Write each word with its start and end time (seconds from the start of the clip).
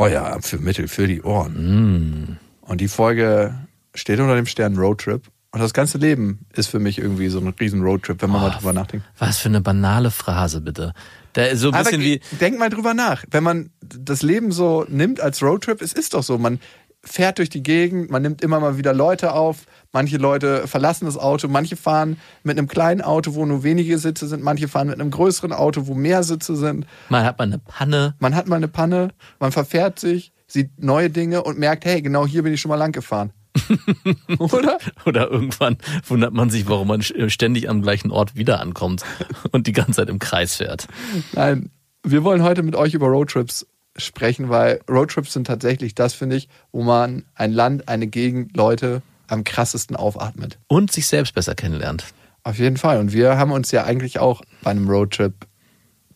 Euer 0.00 0.38
für 0.40 0.56
Mittel 0.56 0.88
für 0.88 1.06
die 1.06 1.20
Ohren. 1.20 2.38
Und 2.62 2.80
die 2.80 2.88
Folge 2.88 3.54
steht 3.94 4.18
unter 4.18 4.34
dem 4.34 4.46
Stern 4.46 4.78
Roadtrip. 4.78 5.28
Und 5.50 5.60
das 5.60 5.74
ganze 5.74 5.98
Leben 5.98 6.46
ist 6.54 6.68
für 6.68 6.78
mich 6.78 6.96
irgendwie 6.98 7.28
so 7.28 7.38
ein 7.38 7.48
riesen 7.48 7.82
Roadtrip, 7.82 8.22
wenn 8.22 8.30
man 8.30 8.40
mal 8.40 8.50
drüber 8.50 8.72
nachdenkt. 8.72 9.04
Was 9.18 9.38
für 9.38 9.50
eine 9.50 9.60
banale 9.60 10.10
Phrase, 10.10 10.62
bitte. 10.62 10.94
Da 11.34 11.44
ist 11.44 11.60
so 11.60 11.70
ein 11.70 11.78
bisschen 11.78 12.00
Aber 12.00 12.02
wie, 12.02 12.20
denk 12.40 12.58
mal 12.58 12.70
drüber 12.70 12.94
nach. 12.94 13.24
Wenn 13.30 13.44
man 13.44 13.70
das 13.82 14.22
Leben 14.22 14.52
so 14.52 14.86
nimmt 14.88 15.20
als 15.20 15.42
Roadtrip, 15.42 15.82
es 15.82 15.92
ist 15.92 16.14
doch 16.14 16.22
so, 16.22 16.38
man 16.38 16.60
fährt 17.02 17.38
durch 17.38 17.48
die 17.48 17.62
Gegend, 17.62 18.10
man 18.10 18.22
nimmt 18.22 18.42
immer 18.42 18.60
mal 18.60 18.76
wieder 18.76 18.92
Leute 18.92 19.32
auf. 19.32 19.64
Manche 19.92 20.18
Leute 20.18 20.68
verlassen 20.68 21.06
das 21.06 21.16
Auto, 21.16 21.48
manche 21.48 21.76
fahren 21.76 22.18
mit 22.44 22.58
einem 22.58 22.68
kleinen 22.68 23.00
Auto, 23.00 23.34
wo 23.34 23.44
nur 23.46 23.64
wenige 23.64 23.98
Sitze 23.98 24.28
sind, 24.28 24.42
manche 24.42 24.68
fahren 24.68 24.88
mit 24.88 25.00
einem 25.00 25.10
größeren 25.10 25.52
Auto, 25.52 25.86
wo 25.86 25.94
mehr 25.94 26.22
Sitze 26.22 26.56
sind. 26.56 26.86
man 27.08 27.24
hat 27.24 27.38
mal 27.38 27.44
eine 27.44 27.58
Panne. 27.58 28.14
Man 28.20 28.34
hat 28.34 28.46
mal 28.46 28.56
eine 28.56 28.68
Panne, 28.68 29.10
man 29.40 29.50
verfährt 29.50 29.98
sich, 29.98 30.32
sieht 30.46 30.78
neue 30.78 31.10
Dinge 31.10 31.42
und 31.42 31.58
merkt, 31.58 31.84
hey, 31.84 32.02
genau 32.02 32.26
hier 32.26 32.42
bin 32.42 32.52
ich 32.52 32.60
schon 32.60 32.68
mal 32.68 32.76
lang 32.76 32.92
gefahren. 32.92 33.32
Oder? 34.38 34.78
Oder 35.06 35.28
irgendwann 35.28 35.76
wundert 36.06 36.32
man 36.32 36.50
sich, 36.50 36.68
warum 36.68 36.88
man 36.88 37.02
ständig 37.02 37.68
am 37.68 37.82
gleichen 37.82 38.10
Ort 38.10 38.36
wieder 38.36 38.60
ankommt 38.60 39.04
und 39.50 39.66
die 39.66 39.72
ganze 39.72 39.94
Zeit 39.94 40.08
im 40.08 40.18
Kreis 40.18 40.54
fährt. 40.54 40.86
Nein, 41.32 41.70
wir 42.04 42.22
wollen 42.22 42.42
heute 42.42 42.62
mit 42.62 42.76
euch 42.76 42.94
über 42.94 43.08
Roadtrips 43.08 43.66
sprechen, 44.04 44.48
weil 44.48 44.80
Roadtrips 44.88 45.32
sind 45.32 45.46
tatsächlich 45.46 45.94
das, 45.94 46.14
finde 46.14 46.36
ich, 46.36 46.48
wo 46.72 46.82
man 46.82 47.24
ein 47.34 47.52
Land, 47.52 47.88
eine 47.88 48.06
Gegend, 48.06 48.56
Leute 48.56 49.02
am 49.28 49.44
krassesten 49.44 49.96
aufatmet. 49.96 50.58
Und 50.66 50.92
sich 50.92 51.06
selbst 51.06 51.34
besser 51.34 51.54
kennenlernt. 51.54 52.04
Auf 52.42 52.58
jeden 52.58 52.76
Fall. 52.76 52.98
Und 52.98 53.12
wir 53.12 53.36
haben 53.36 53.52
uns 53.52 53.70
ja 53.70 53.84
eigentlich 53.84 54.18
auch 54.18 54.42
bei 54.62 54.70
einem 54.70 54.88
Roadtrip 54.88 55.34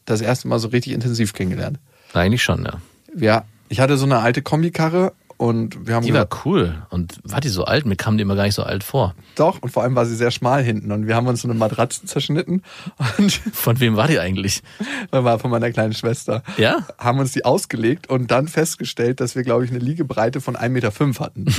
das 0.05 0.21
erste 0.21 0.49
Mal 0.49 0.59
so 0.59 0.69
richtig 0.69 0.93
intensiv 0.93 1.33
kennengelernt. 1.33 1.79
Eigentlich 2.13 2.43
schon, 2.43 2.65
ja. 2.65 2.81
Wir, 3.13 3.45
ich 3.69 3.81
hatte 3.81 3.97
so 3.97 4.05
eine 4.05 4.19
alte 4.19 4.43
Kombikarre 4.43 5.13
und 5.37 5.87
wir 5.87 5.95
haben 5.95 6.05
Die 6.07 6.13
war 6.13 6.27
gesagt, 6.27 6.47
cool. 6.47 6.75
Und 6.91 7.19
war 7.25 7.41
die 7.41 7.49
so 7.49 7.65
alt? 7.65 7.87
Mir 7.87 7.97
kam 7.97 8.17
die 8.17 8.23
immer 8.23 8.37
gar 8.37 8.45
nicht 8.45 8.55
so 8.55 8.63
alt 8.63 8.85
vor. 8.85 9.15
doch, 9.37 9.61
und 9.63 9.71
vor 9.71 9.83
allem 9.83 9.95
war 9.95 10.07
sie 10.07 10.17
sehr 10.17 10.31
schmal 10.31 10.63
hinten 10.63 10.93
und 10.93 11.07
wir 11.07 11.17
haben 11.17 11.27
uns 11.27 11.43
so 11.43 11.49
eine 11.49 11.59
Matratze 11.59 12.07
zerschnitten 12.07 12.63
Von 13.53 13.81
wem 13.81 13.97
war 13.97 14.09
die 14.09 14.19
eigentlich? 14.19 14.63
war 15.11 15.39
von 15.39 15.51
meiner 15.51 15.71
kleinen 15.71 15.95
Schwester. 15.95 16.43
Ja? 16.57 16.87
haben 16.99 17.19
uns 17.19 17.33
die 17.33 17.45
ausgelegt 17.45 18.09
und 18.09 18.31
dann 18.31 18.49
festgestellt, 18.49 19.21
dass 19.21 19.35
wir, 19.35 19.43
glaube 19.43 19.65
ich, 19.65 19.71
eine 19.71 19.79
Liegebreite 19.79 20.41
von 20.41 20.57
1,5 20.57 20.69
Meter 20.69 20.93
hatten. 21.21 21.45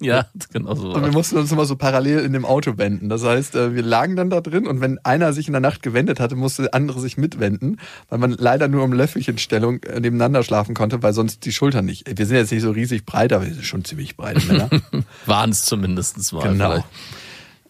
Ja, 0.00 0.26
genau 0.52 0.74
so. 0.74 0.92
Und 0.92 1.04
wir 1.04 1.12
mussten 1.12 1.36
uns 1.36 1.50
immer 1.50 1.64
so 1.64 1.76
parallel 1.76 2.20
in 2.20 2.32
dem 2.32 2.44
Auto 2.44 2.78
wenden. 2.78 3.08
Das 3.08 3.24
heißt, 3.24 3.54
äh, 3.54 3.74
wir 3.74 3.82
lagen 3.82 4.16
dann 4.16 4.30
da 4.30 4.40
drin 4.40 4.66
und 4.66 4.80
wenn 4.80 4.98
einer 5.04 5.32
sich 5.32 5.46
in 5.48 5.52
der 5.52 5.60
Nacht 5.60 5.82
gewendet 5.82 6.20
hatte, 6.20 6.36
musste 6.36 6.62
der 6.62 6.74
andere 6.74 7.00
sich 7.00 7.16
mitwenden, 7.16 7.80
weil 8.08 8.18
man 8.18 8.32
leider 8.32 8.68
nur 8.68 8.84
um 8.84 8.92
Löffelchenstellung 8.92 9.82
äh, 9.82 10.00
nebeneinander 10.00 10.42
schlafen 10.42 10.74
konnte, 10.74 11.02
weil 11.02 11.12
sonst 11.12 11.44
die 11.44 11.52
Schultern 11.52 11.84
nicht. 11.84 12.18
Wir 12.18 12.26
sind 12.26 12.36
jetzt 12.36 12.52
nicht 12.52 12.62
so 12.62 12.70
riesig 12.78 13.04
breit, 13.04 13.32
aber 13.32 13.46
schon 13.62 13.84
ziemlich 13.84 14.16
breite 14.16 14.46
Männer. 14.46 14.70
Waren 15.26 15.50
es 15.50 15.64
zumindest 15.64 16.32
mal. 16.32 16.42
genau. 16.48 16.70
vielleicht. 16.70 16.86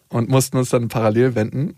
Und 0.09 0.29
mussten 0.29 0.57
uns 0.57 0.69
dann 0.69 0.87
parallel 0.87 1.35
wenden. 1.35 1.75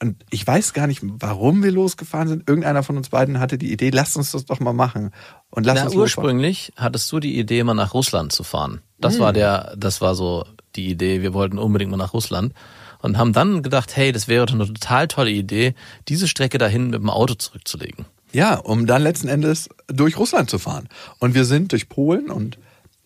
Und 0.00 0.24
ich 0.30 0.46
weiß 0.46 0.74
gar 0.74 0.86
nicht, 0.86 1.00
warum 1.02 1.62
wir 1.64 1.72
losgefahren 1.72 2.28
sind. 2.28 2.48
Irgendeiner 2.48 2.82
von 2.84 2.96
uns 2.96 3.08
beiden 3.08 3.40
hatte 3.40 3.58
die 3.58 3.72
Idee, 3.72 3.90
lass 3.90 4.14
uns 4.16 4.30
das 4.30 4.44
doch 4.44 4.60
mal 4.60 4.72
machen. 4.72 5.10
Und 5.50 5.66
lass 5.66 5.74
Na, 5.80 5.84
uns 5.86 5.94
losfahren. 5.94 6.26
ursprünglich 6.28 6.72
hattest 6.76 7.10
du 7.10 7.18
die 7.18 7.36
Idee, 7.38 7.64
mal 7.64 7.74
nach 7.74 7.94
Russland 7.94 8.32
zu 8.32 8.44
fahren. 8.44 8.80
Das 9.00 9.14
Hm. 9.14 9.20
war 9.20 9.32
der, 9.32 9.74
das 9.76 10.00
war 10.00 10.14
so 10.14 10.44
die 10.76 10.88
Idee. 10.88 11.20
Wir 11.22 11.34
wollten 11.34 11.58
unbedingt 11.58 11.90
mal 11.90 11.96
nach 11.96 12.12
Russland 12.14 12.52
und 13.00 13.18
haben 13.18 13.32
dann 13.32 13.62
gedacht, 13.62 13.96
hey, 13.96 14.12
das 14.12 14.28
wäre 14.28 14.46
doch 14.46 14.54
eine 14.54 14.66
total 14.66 15.08
tolle 15.08 15.30
Idee, 15.30 15.74
diese 16.08 16.28
Strecke 16.28 16.58
dahin 16.58 16.90
mit 16.90 17.00
dem 17.00 17.10
Auto 17.10 17.34
zurückzulegen. 17.34 18.06
Ja, 18.32 18.54
um 18.56 18.86
dann 18.86 19.02
letzten 19.02 19.26
Endes 19.28 19.68
durch 19.88 20.16
Russland 20.18 20.48
zu 20.50 20.58
fahren. 20.58 20.88
Und 21.18 21.34
wir 21.34 21.44
sind 21.44 21.72
durch 21.72 21.88
Polen 21.88 22.30
und 22.30 22.58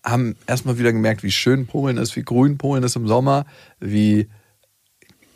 haben 0.04 0.36
erstmal 0.46 0.78
wieder 0.78 0.92
gemerkt, 0.92 1.22
wie 1.22 1.30
schön 1.30 1.66
Polen 1.66 1.96
ist, 1.96 2.16
wie 2.16 2.22
grün 2.22 2.58
Polen 2.58 2.82
ist 2.82 2.96
im 2.96 3.06
Sommer, 3.06 3.46
wie 3.80 4.28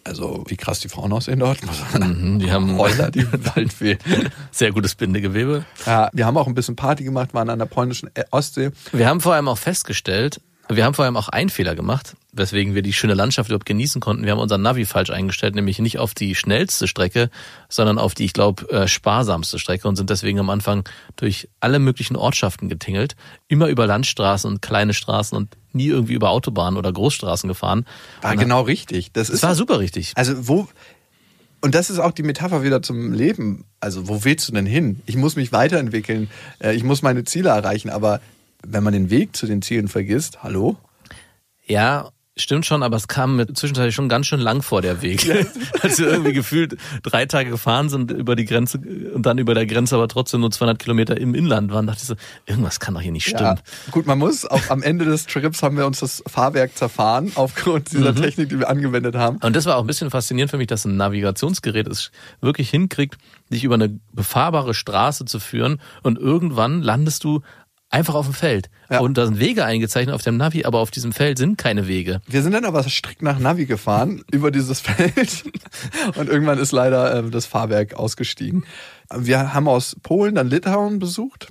also 0.04 0.44
wie 0.46 0.56
krass 0.56 0.78
die 0.80 0.88
Frauen 0.88 1.12
aussehen 1.12 1.40
dort. 1.40 1.58
Mhm, 1.98 2.38
die 2.38 2.52
haben 2.52 2.76
Roller, 2.76 3.10
die 3.10 3.26
Waldfee. 3.56 3.98
sehr 4.50 4.70
gutes 4.72 4.94
Bindegewebe. 4.94 5.64
Ja, 5.84 6.10
wir 6.12 6.26
haben 6.26 6.36
auch 6.36 6.46
ein 6.46 6.54
bisschen 6.54 6.76
Party 6.76 7.04
gemacht, 7.04 7.34
waren 7.34 7.50
an 7.50 7.58
der 7.58 7.66
polnischen 7.66 8.10
Ostsee. 8.30 8.70
Wir 8.92 9.08
haben 9.08 9.20
vor 9.20 9.34
allem 9.34 9.48
auch 9.48 9.58
festgestellt, 9.58 10.40
wir 10.68 10.84
haben 10.84 10.94
vor 10.94 11.04
allem 11.04 11.16
auch 11.16 11.28
einen 11.28 11.48
Fehler 11.48 11.74
gemacht, 11.74 12.16
weswegen 12.32 12.74
wir 12.74 12.82
die 12.82 12.92
schöne 12.92 13.14
Landschaft 13.14 13.50
überhaupt 13.50 13.66
genießen 13.66 14.00
konnten. 14.00 14.24
Wir 14.24 14.32
haben 14.32 14.40
unseren 14.40 14.62
Navi 14.62 14.84
falsch 14.84 15.10
eingestellt, 15.10 15.54
nämlich 15.54 15.78
nicht 15.78 15.98
auf 15.98 16.14
die 16.14 16.34
schnellste 16.34 16.88
Strecke, 16.88 17.30
sondern 17.68 17.98
auf 17.98 18.14
die, 18.14 18.24
ich 18.24 18.32
glaube, 18.32 18.68
äh, 18.70 18.88
sparsamste 18.88 19.58
Strecke 19.58 19.86
und 19.86 19.96
sind 19.96 20.10
deswegen 20.10 20.40
am 20.40 20.50
Anfang 20.50 20.84
durch 21.16 21.48
alle 21.60 21.78
möglichen 21.78 22.16
Ortschaften 22.16 22.68
getingelt, 22.68 23.16
immer 23.48 23.68
über 23.68 23.86
Landstraßen 23.86 24.50
und 24.50 24.62
kleine 24.62 24.94
Straßen 24.94 25.36
und 25.36 25.56
nie 25.72 25.88
irgendwie 25.88 26.14
über 26.14 26.30
Autobahnen 26.30 26.78
oder 26.78 26.92
Großstraßen 26.92 27.48
gefahren. 27.48 27.86
War 28.22 28.32
Und 28.32 28.38
genau 28.38 28.62
richtig. 28.62 29.12
Das 29.12 29.30
ist 29.30 29.42
war 29.42 29.54
super 29.54 29.78
richtig. 29.78 30.12
Also 30.16 30.48
wo 30.48 30.68
und 31.62 31.74
das 31.74 31.90
ist 31.90 31.98
auch 31.98 32.12
die 32.12 32.22
Metapher 32.22 32.62
wieder 32.62 32.82
zum 32.82 33.12
Leben. 33.12 33.64
Also 33.80 34.08
wo 34.08 34.24
willst 34.24 34.48
du 34.48 34.52
denn 34.52 34.66
hin? 34.66 35.00
Ich 35.06 35.16
muss 35.16 35.36
mich 35.36 35.52
weiterentwickeln, 35.52 36.28
äh, 36.60 36.74
ich 36.74 36.84
muss 36.84 37.02
meine 37.02 37.24
Ziele 37.24 37.48
erreichen, 37.48 37.90
aber 37.90 38.20
wenn 38.64 38.82
man 38.84 38.92
den 38.92 39.10
Weg 39.10 39.36
zu 39.36 39.46
den 39.46 39.62
Zielen 39.62 39.88
vergisst, 39.88 40.42
hallo? 40.42 40.76
Ja, 41.66 42.10
stimmt 42.38 42.66
schon, 42.66 42.82
aber 42.82 42.96
es 42.96 43.08
kam 43.08 43.36
mir 43.36 43.46
zwischenzeitlich 43.46 43.94
schon 43.94 44.10
ganz 44.10 44.26
schön 44.26 44.40
lang 44.40 44.60
vor 44.60 44.82
der 44.82 45.00
Weg. 45.00 45.26
Als 45.82 45.98
wir 45.98 46.06
irgendwie 46.06 46.34
gefühlt 46.34 46.76
drei 47.02 47.24
Tage 47.24 47.48
gefahren 47.48 47.88
sind 47.88 48.10
über 48.10 48.36
die 48.36 48.44
Grenze 48.44 48.78
und 49.14 49.24
dann 49.24 49.38
über 49.38 49.54
der 49.54 49.64
Grenze 49.64 49.94
aber 49.94 50.06
trotzdem 50.06 50.40
nur 50.42 50.50
200 50.50 50.78
Kilometer 50.78 51.16
im 51.18 51.34
Inland 51.34 51.72
waren, 51.72 51.86
dachte 51.86 52.00
ich 52.02 52.08
so, 52.08 52.14
irgendwas 52.44 52.78
kann 52.78 52.92
doch 52.92 53.00
hier 53.00 53.10
nicht 53.10 53.26
stimmen. 53.26 53.56
Ja, 53.56 53.90
gut, 53.90 54.06
man 54.06 54.18
muss 54.18 54.44
auch 54.44 54.68
am 54.68 54.82
Ende 54.82 55.06
des 55.06 55.24
Trips 55.26 55.62
haben 55.62 55.78
wir 55.78 55.86
uns 55.86 56.00
das 56.00 56.22
Fahrwerk 56.26 56.76
zerfahren 56.76 57.32
aufgrund 57.36 57.90
dieser 57.92 58.12
Mhm. 58.12 58.16
Technik, 58.22 58.50
die 58.50 58.58
wir 58.58 58.68
angewendet 58.68 59.14
haben. 59.16 59.38
Und 59.38 59.56
das 59.56 59.64
war 59.64 59.76
auch 59.76 59.80
ein 59.80 59.86
bisschen 59.86 60.10
faszinierend 60.10 60.50
für 60.50 60.58
mich, 60.58 60.66
dass 60.66 60.84
ein 60.84 60.96
Navigationsgerät 60.98 61.88
es 61.88 62.10
wirklich 62.42 62.68
hinkriegt, 62.68 63.16
dich 63.50 63.64
über 63.64 63.76
eine 63.76 63.98
befahrbare 64.12 64.74
Straße 64.74 65.24
zu 65.24 65.40
führen 65.40 65.80
und 66.02 66.18
irgendwann 66.18 66.82
landest 66.82 67.24
du 67.24 67.40
einfach 67.90 68.14
auf 68.14 68.26
dem 68.26 68.34
Feld. 68.34 68.68
Ja. 68.90 69.00
Und 69.00 69.16
da 69.18 69.26
sind 69.26 69.38
Wege 69.38 69.64
eingezeichnet 69.64 70.14
auf 70.14 70.22
dem 70.22 70.36
Navi, 70.36 70.64
aber 70.64 70.80
auf 70.80 70.90
diesem 70.90 71.12
Feld 71.12 71.38
sind 71.38 71.58
keine 71.58 71.86
Wege. 71.86 72.20
Wir 72.26 72.42
sind 72.42 72.52
dann 72.52 72.64
aber 72.64 72.82
strikt 72.84 73.22
nach 73.22 73.38
Navi 73.38 73.66
gefahren 73.66 74.22
über 74.30 74.50
dieses 74.50 74.80
Feld 74.80 75.44
und 76.16 76.28
irgendwann 76.28 76.58
ist 76.58 76.72
leider 76.72 77.14
äh, 77.24 77.30
das 77.30 77.46
Fahrwerk 77.46 77.94
ausgestiegen. 77.94 78.64
Wir 79.14 79.54
haben 79.54 79.68
aus 79.68 79.96
Polen 80.02 80.34
dann 80.34 80.48
Litauen 80.48 80.98
besucht. 80.98 81.48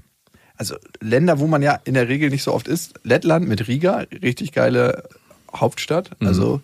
Also 0.57 0.75
Länder, 1.01 1.39
wo 1.39 1.47
man 1.47 1.61
ja 1.61 1.79
in 1.83 1.95
der 1.95 2.07
Regel 2.07 2.29
nicht 2.29 2.43
so 2.43 2.53
oft 2.53 2.67
ist. 2.67 2.93
Lettland 3.03 3.47
mit 3.47 3.67
Riga, 3.67 4.05
richtig 4.21 4.53
geile 4.53 5.03
Hauptstadt. 5.53 6.11
Also 6.21 6.61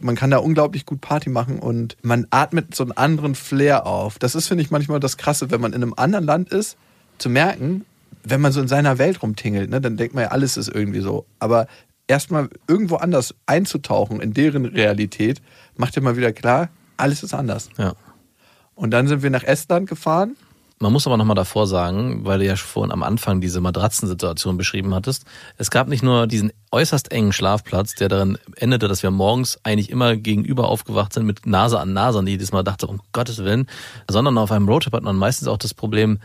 man 0.00 0.16
kann 0.16 0.30
da 0.30 0.38
unglaublich 0.38 0.86
gut 0.86 1.00
Party 1.00 1.30
machen 1.30 1.60
und 1.60 1.96
man 2.02 2.26
atmet 2.30 2.74
so 2.74 2.82
einen 2.82 2.92
anderen 2.92 3.36
Flair 3.36 3.86
auf. 3.86 4.18
Das 4.18 4.34
ist, 4.34 4.48
finde 4.48 4.64
ich, 4.64 4.70
manchmal 4.70 4.98
das 4.98 5.16
Krasse, 5.16 5.50
wenn 5.52 5.60
man 5.60 5.72
in 5.72 5.82
einem 5.82 5.94
anderen 5.96 6.24
Land 6.24 6.50
ist, 6.50 6.76
zu 7.18 7.30
merken, 7.30 7.84
wenn 8.24 8.40
man 8.40 8.52
so 8.52 8.60
in 8.60 8.68
seiner 8.68 8.98
Welt 8.98 9.22
rumtingelt, 9.22 9.70
ne, 9.70 9.80
dann 9.80 9.96
denkt 9.96 10.14
man 10.14 10.24
ja, 10.24 10.30
alles 10.30 10.56
ist 10.56 10.68
irgendwie 10.68 11.00
so. 11.00 11.26
Aber 11.38 11.66
erstmal 12.06 12.48
irgendwo 12.68 12.96
anders 12.96 13.34
einzutauchen 13.46 14.20
in 14.20 14.34
deren 14.34 14.66
Realität, 14.66 15.40
macht 15.76 15.96
ja 15.96 16.02
mal 16.02 16.16
wieder 16.16 16.32
klar, 16.32 16.68
alles 16.96 17.22
ist 17.22 17.34
anders. 17.34 17.68
Ja. 17.78 17.94
Und 18.74 18.90
dann 18.90 19.08
sind 19.08 19.22
wir 19.22 19.30
nach 19.30 19.44
Estland 19.44 19.88
gefahren. 19.88 20.36
Man 20.82 20.92
muss 20.92 21.06
aber 21.06 21.16
nochmal 21.16 21.36
davor 21.36 21.68
sagen, 21.68 22.24
weil 22.24 22.40
du 22.40 22.44
ja 22.44 22.56
vorhin 22.56 22.90
am 22.90 23.04
Anfang 23.04 23.40
diese 23.40 23.60
Matratzensituation 23.60 24.56
beschrieben 24.56 24.92
hattest. 24.96 25.24
Es 25.56 25.70
gab 25.70 25.86
nicht 25.86 26.02
nur 26.02 26.26
diesen 26.26 26.52
äußerst 26.72 27.12
engen 27.12 27.32
Schlafplatz, 27.32 27.94
der 27.94 28.08
darin 28.08 28.36
endete, 28.56 28.88
dass 28.88 29.04
wir 29.04 29.12
morgens 29.12 29.60
eigentlich 29.62 29.90
immer 29.90 30.16
gegenüber 30.16 30.66
aufgewacht 30.66 31.12
sind 31.12 31.24
mit 31.24 31.46
Nase 31.46 31.78
an 31.78 31.92
Nase 31.92 32.18
und 32.18 32.26
jedes 32.26 32.50
Mal 32.50 32.64
dachte, 32.64 32.88
um 32.88 33.00
Gottes 33.12 33.38
Willen, 33.38 33.68
sondern 34.10 34.36
auf 34.38 34.50
einem 34.50 34.68
Roadtrip 34.68 34.92
hat 34.92 35.04
man 35.04 35.14
meistens 35.14 35.46
auch 35.46 35.56
das 35.56 35.72
Problem 35.72 36.18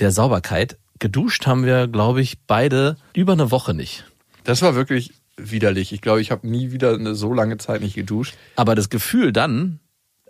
der 0.00 0.10
Sauberkeit. 0.10 0.76
Geduscht 0.98 1.46
haben 1.46 1.64
wir, 1.64 1.88
glaube 1.88 2.20
ich, 2.20 2.38
beide 2.46 2.96
über 3.14 3.32
eine 3.32 3.50
Woche 3.50 3.74
nicht. 3.74 4.04
Das 4.44 4.62
war 4.62 4.74
wirklich 4.74 5.12
widerlich. 5.36 5.92
Ich 5.92 6.00
glaube, 6.00 6.20
ich 6.20 6.30
habe 6.30 6.46
nie 6.46 6.70
wieder 6.70 6.94
eine 6.94 7.14
so 7.14 7.32
lange 7.32 7.58
Zeit 7.58 7.80
nicht 7.80 7.94
geduscht. 7.94 8.34
Aber 8.56 8.74
das 8.74 8.90
Gefühl 8.90 9.32
dann, 9.32 9.80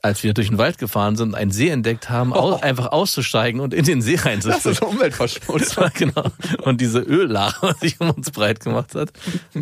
als 0.04 0.22
wir 0.22 0.34
durch 0.34 0.48
den 0.48 0.58
Wald 0.58 0.76
gefahren 0.76 1.16
sind, 1.16 1.34
einen 1.34 1.50
See 1.50 1.70
entdeckt 1.70 2.10
haben, 2.10 2.34
au 2.34 2.56
einfach 2.60 2.92
auszusteigen 2.92 3.60
und 3.60 3.72
in 3.72 3.86
den 3.86 4.02
See 4.02 4.16
Das 4.16 4.20
ist 4.20 4.46
reinzuspringen. 4.46 4.94
Umweltverschmutzung. 4.94 5.84
genau. 5.94 6.24
Und 6.62 6.82
diese 6.82 7.00
Öllache, 7.00 7.74
die 7.82 7.88
sich 7.88 8.00
um 8.00 8.10
uns 8.10 8.30
breit 8.30 8.60
gemacht 8.60 8.94
hat, 8.94 9.12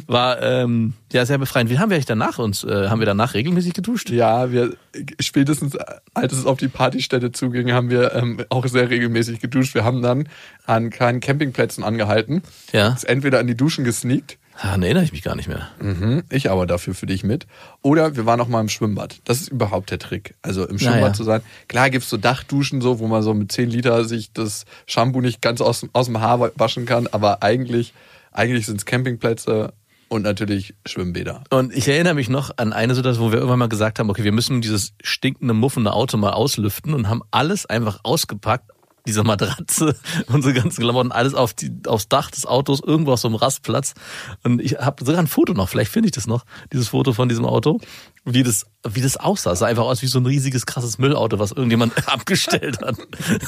war 0.08 0.42
ähm, 0.42 0.94
ja 1.12 1.24
sehr 1.26 1.38
befreiend. 1.38 1.70
Wie 1.70 1.78
haben 1.78 1.90
wir 1.90 1.94
eigentlich 1.94 2.06
danach 2.06 2.40
uns, 2.40 2.64
äh, 2.64 2.88
haben 2.88 2.98
wir 2.98 3.06
danach 3.06 3.34
regelmäßig 3.34 3.72
geduscht? 3.72 4.10
Ja, 4.10 4.50
wir 4.50 4.74
spätestens 5.20 5.76
als 6.12 6.32
es 6.32 6.44
auf 6.44 6.58
die 6.58 6.68
Partystätte 6.68 7.30
zuging, 7.30 7.70
haben 7.70 7.90
wir 7.90 8.12
ähm, 8.14 8.44
auch 8.48 8.66
sehr 8.66 8.90
regelmäßig 8.90 9.38
geduscht. 9.38 9.74
Wir 9.74 9.84
haben 9.84 10.02
dann 10.02 10.28
an 10.66 10.90
kleinen 10.90 11.20
Campingplätzen 11.20 11.84
angehalten, 11.84 12.42
Ja. 12.72 12.88
uns 12.88 13.04
entweder 13.04 13.38
an 13.38 13.46
die 13.46 13.56
Duschen 13.56 13.84
gesneakt, 13.84 14.38
Daran 14.60 14.82
erinnere 14.82 15.04
ich 15.04 15.12
mich 15.12 15.22
gar 15.22 15.34
nicht 15.34 15.48
mehr. 15.48 15.68
mhm, 15.80 16.24
ich 16.30 16.50
aber 16.50 16.66
dafür 16.66 16.94
für 16.94 17.06
dich 17.06 17.24
mit, 17.24 17.46
oder 17.80 18.16
wir 18.16 18.26
waren 18.26 18.40
auch 18.40 18.48
mal 18.48 18.60
im 18.60 18.68
Schwimmbad. 18.68 19.20
Das 19.24 19.40
ist 19.40 19.48
überhaupt 19.48 19.90
der 19.90 19.98
Trick. 19.98 20.34
Also 20.42 20.66
im 20.66 20.78
Schwimmbad 20.78 21.00
ja. 21.00 21.12
zu 21.12 21.24
sein. 21.24 21.40
Klar 21.68 21.90
gibt's 21.90 22.10
so 22.10 22.16
Dachduschen 22.16 22.80
so, 22.80 22.98
wo 22.98 23.06
man 23.06 23.22
so 23.22 23.34
mit 23.34 23.50
10 23.50 23.70
Liter 23.70 24.04
sich 24.04 24.32
das 24.32 24.64
Shampoo 24.86 25.20
nicht 25.20 25.40
ganz 25.40 25.60
aus, 25.60 25.86
aus 25.92 26.06
dem 26.06 26.20
Haar 26.20 26.52
waschen 26.56 26.86
kann, 26.86 27.06
aber 27.06 27.42
eigentlich, 27.42 27.94
eigentlich 28.32 28.66
sind's 28.66 28.84
Campingplätze 28.84 29.72
und 30.12 30.22
natürlich 30.22 30.74
Schwimmbäder. 30.84 31.42
Und 31.48 31.74
ich 31.74 31.88
erinnere 31.88 32.14
mich 32.14 32.28
noch 32.28 32.50
an 32.58 32.74
eine 32.74 32.94
Situation, 32.94 33.28
wo 33.28 33.32
wir 33.32 33.38
irgendwann 33.38 33.58
mal 33.58 33.68
gesagt 33.68 33.98
haben, 33.98 34.10
okay, 34.10 34.24
wir 34.24 34.32
müssen 34.32 34.60
dieses 34.60 34.92
stinkende, 35.02 35.54
muffende 35.54 35.92
Auto 35.94 36.18
mal 36.18 36.32
auslüften 36.32 36.92
und 36.92 37.08
haben 37.08 37.22
alles 37.30 37.64
einfach 37.64 38.00
ausgepackt, 38.02 38.70
diese 39.06 39.24
Matratze, 39.24 39.96
unsere 40.26 40.54
ganzen 40.54 40.82
Klamotten, 40.82 41.12
alles 41.12 41.34
auf 41.34 41.54
die, 41.54 41.72
aufs 41.86 42.08
Dach 42.08 42.30
des 42.30 42.46
Autos, 42.46 42.80
irgendwo 42.80 43.12
auf 43.12 43.20
so 43.20 43.28
einem 43.28 43.36
Rastplatz. 43.36 43.94
Und 44.42 44.60
ich 44.60 44.78
habe 44.78 45.04
sogar 45.04 45.20
ein 45.20 45.26
Foto 45.26 45.54
noch, 45.54 45.68
vielleicht 45.68 45.90
finde 45.90 46.06
ich 46.08 46.12
das 46.12 46.26
noch, 46.26 46.44
dieses 46.72 46.88
Foto 46.88 47.12
von 47.12 47.28
diesem 47.28 47.44
Auto, 47.44 47.80
wie 48.24 48.42
das, 48.42 48.66
wie 48.88 49.00
das 49.00 49.16
aussah. 49.16 49.52
Es 49.52 49.60
sah 49.60 49.66
einfach 49.66 49.84
aus 49.84 50.02
wie 50.02 50.06
so 50.06 50.18
ein 50.18 50.26
riesiges, 50.26 50.66
krasses 50.66 50.98
Müllauto, 50.98 51.38
was 51.38 51.52
irgendjemand 51.52 52.08
abgestellt 52.12 52.80
hat. 52.80 52.96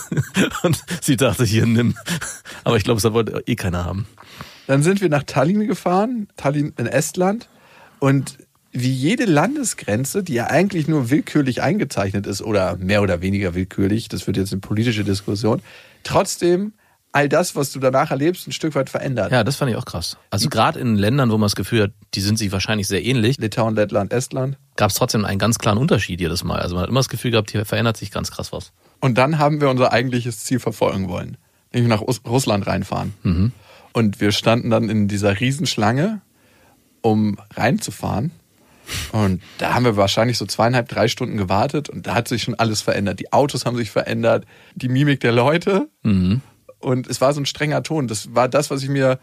Und 0.63 0.83
sie 1.01 1.17
dachte, 1.17 1.45
hier, 1.45 1.67
nimm. 1.67 1.97
Aber 2.65 2.77
ich 2.77 2.85
glaube, 2.85 2.99
es 2.99 3.13
wollte 3.13 3.43
eh 3.47 3.57
keiner 3.57 3.85
haben. 3.85 4.07
Dann 4.67 4.83
sind 4.83 5.01
wir 5.01 5.09
nach 5.09 5.25
Tallinn 5.25 5.67
gefahren, 5.67 6.29
Tallinn 6.37 6.73
in 6.79 6.87
Estland. 6.87 7.49
Und 8.01 8.39
wie 8.77 8.91
jede 8.91 9.25
Landesgrenze, 9.25 10.23
die 10.25 10.35
ja 10.35 10.49
eigentlich 10.49 10.89
nur 10.89 11.09
willkürlich 11.09 11.63
eingezeichnet 11.63 12.27
ist 12.27 12.43
oder 12.43 12.77
mehr 12.77 13.03
oder 13.03 13.23
weniger 13.23 13.55
willkürlich, 13.55 14.09
das 14.09 14.27
wird 14.27 14.37
jetzt 14.37 14.53
eine 14.53 14.61
politische 14.61 15.05
Diskussion, 15.05 15.63
trotzdem 16.03 16.73
all 17.13 17.29
das, 17.29 17.55
was 17.55 17.71
du 17.71 17.79
danach 17.79 18.11
erlebst, 18.11 18.49
ein 18.49 18.53
Stück 18.53 18.75
weit 18.75 18.91
verändert. 18.91 19.31
Ja, 19.31 19.45
das 19.45 19.55
fand 19.55 19.71
ich 19.71 19.77
auch 19.77 19.85
krass. 19.85 20.17
Also 20.31 20.49
gerade 20.49 20.81
in 20.81 20.97
Ländern, 20.97 21.31
wo 21.31 21.39
man 21.39 21.47
das 21.47 21.55
Gefühl 21.55 21.83
hat, 21.85 21.93
die 22.15 22.21
sind 22.21 22.37
sich 22.41 22.51
wahrscheinlich 22.51 22.89
sehr 22.89 23.05
ähnlich, 23.05 23.39
Litauen, 23.39 23.77
Lettland, 23.77 24.13
Estland. 24.13 24.59
gab 24.75 24.91
es 24.91 24.97
trotzdem 24.97 25.25
einen 25.25 25.39
ganz 25.39 25.59
klaren 25.61 25.79
Unterschied 25.79 26.21
jedes 26.21 26.43
Mal. 26.43 26.59
Also 26.59 26.75
man 26.75 26.83
hat 26.83 26.91
immer 26.91 26.99
das 26.99 27.09
Gefühl 27.09 27.31
gehabt, 27.31 27.53
hier 27.53 27.65
verändert 27.65 27.97
sich 27.97 28.11
ganz 28.11 28.33
krass 28.33 28.53
was. 28.53 28.73
Und 29.01 29.17
dann 29.17 29.39
haben 29.39 29.61
wir 29.61 29.71
unser 29.71 29.93
eigentliches 29.93 30.41
Ziel 30.41 30.59
verfolgen 30.59 31.09
wollen, 31.09 31.37
nämlich 31.73 31.89
nach 31.89 32.03
Us- 32.03 32.23
Russland 32.27 32.67
reinfahren. 32.67 33.53
Und 33.93 34.21
wir 34.21 34.33
standen 34.33 34.71
dann 34.71 34.89
in 34.89 35.07
dieser 35.07 35.39
Riesenschlange, 35.39 36.21
um 37.03 37.39
reinzufahren. 37.55 38.33
Und 39.13 39.43
da 39.59 39.75
haben 39.75 39.85
wir 39.85 39.97
wahrscheinlich 39.97 40.39
so 40.39 40.47
zweieinhalb, 40.47 40.89
drei 40.89 41.09
Stunden 41.09 41.37
gewartet 41.37 41.89
und 41.89 42.07
da 42.07 42.15
hat 42.15 42.29
sich 42.29 42.43
schon 42.43 42.55
alles 42.55 42.81
verändert. 42.81 43.21
Die 43.21 43.33
Autos 43.33 43.65
haben 43.65 43.77
sich 43.77 43.91
verändert, 43.91 44.45
die 44.75 44.89
Mimik 44.89 45.21
der 45.21 45.33
Leute. 45.33 45.89
Und 46.79 47.07
es 47.07 47.21
war 47.21 47.33
so 47.33 47.41
ein 47.41 47.47
strenger 47.47 47.83
Ton. 47.83 48.09
Das 48.09 48.35
war 48.35 48.49
das, 48.49 48.71
was 48.71 48.83
ich 48.83 48.89
mir 48.89 49.19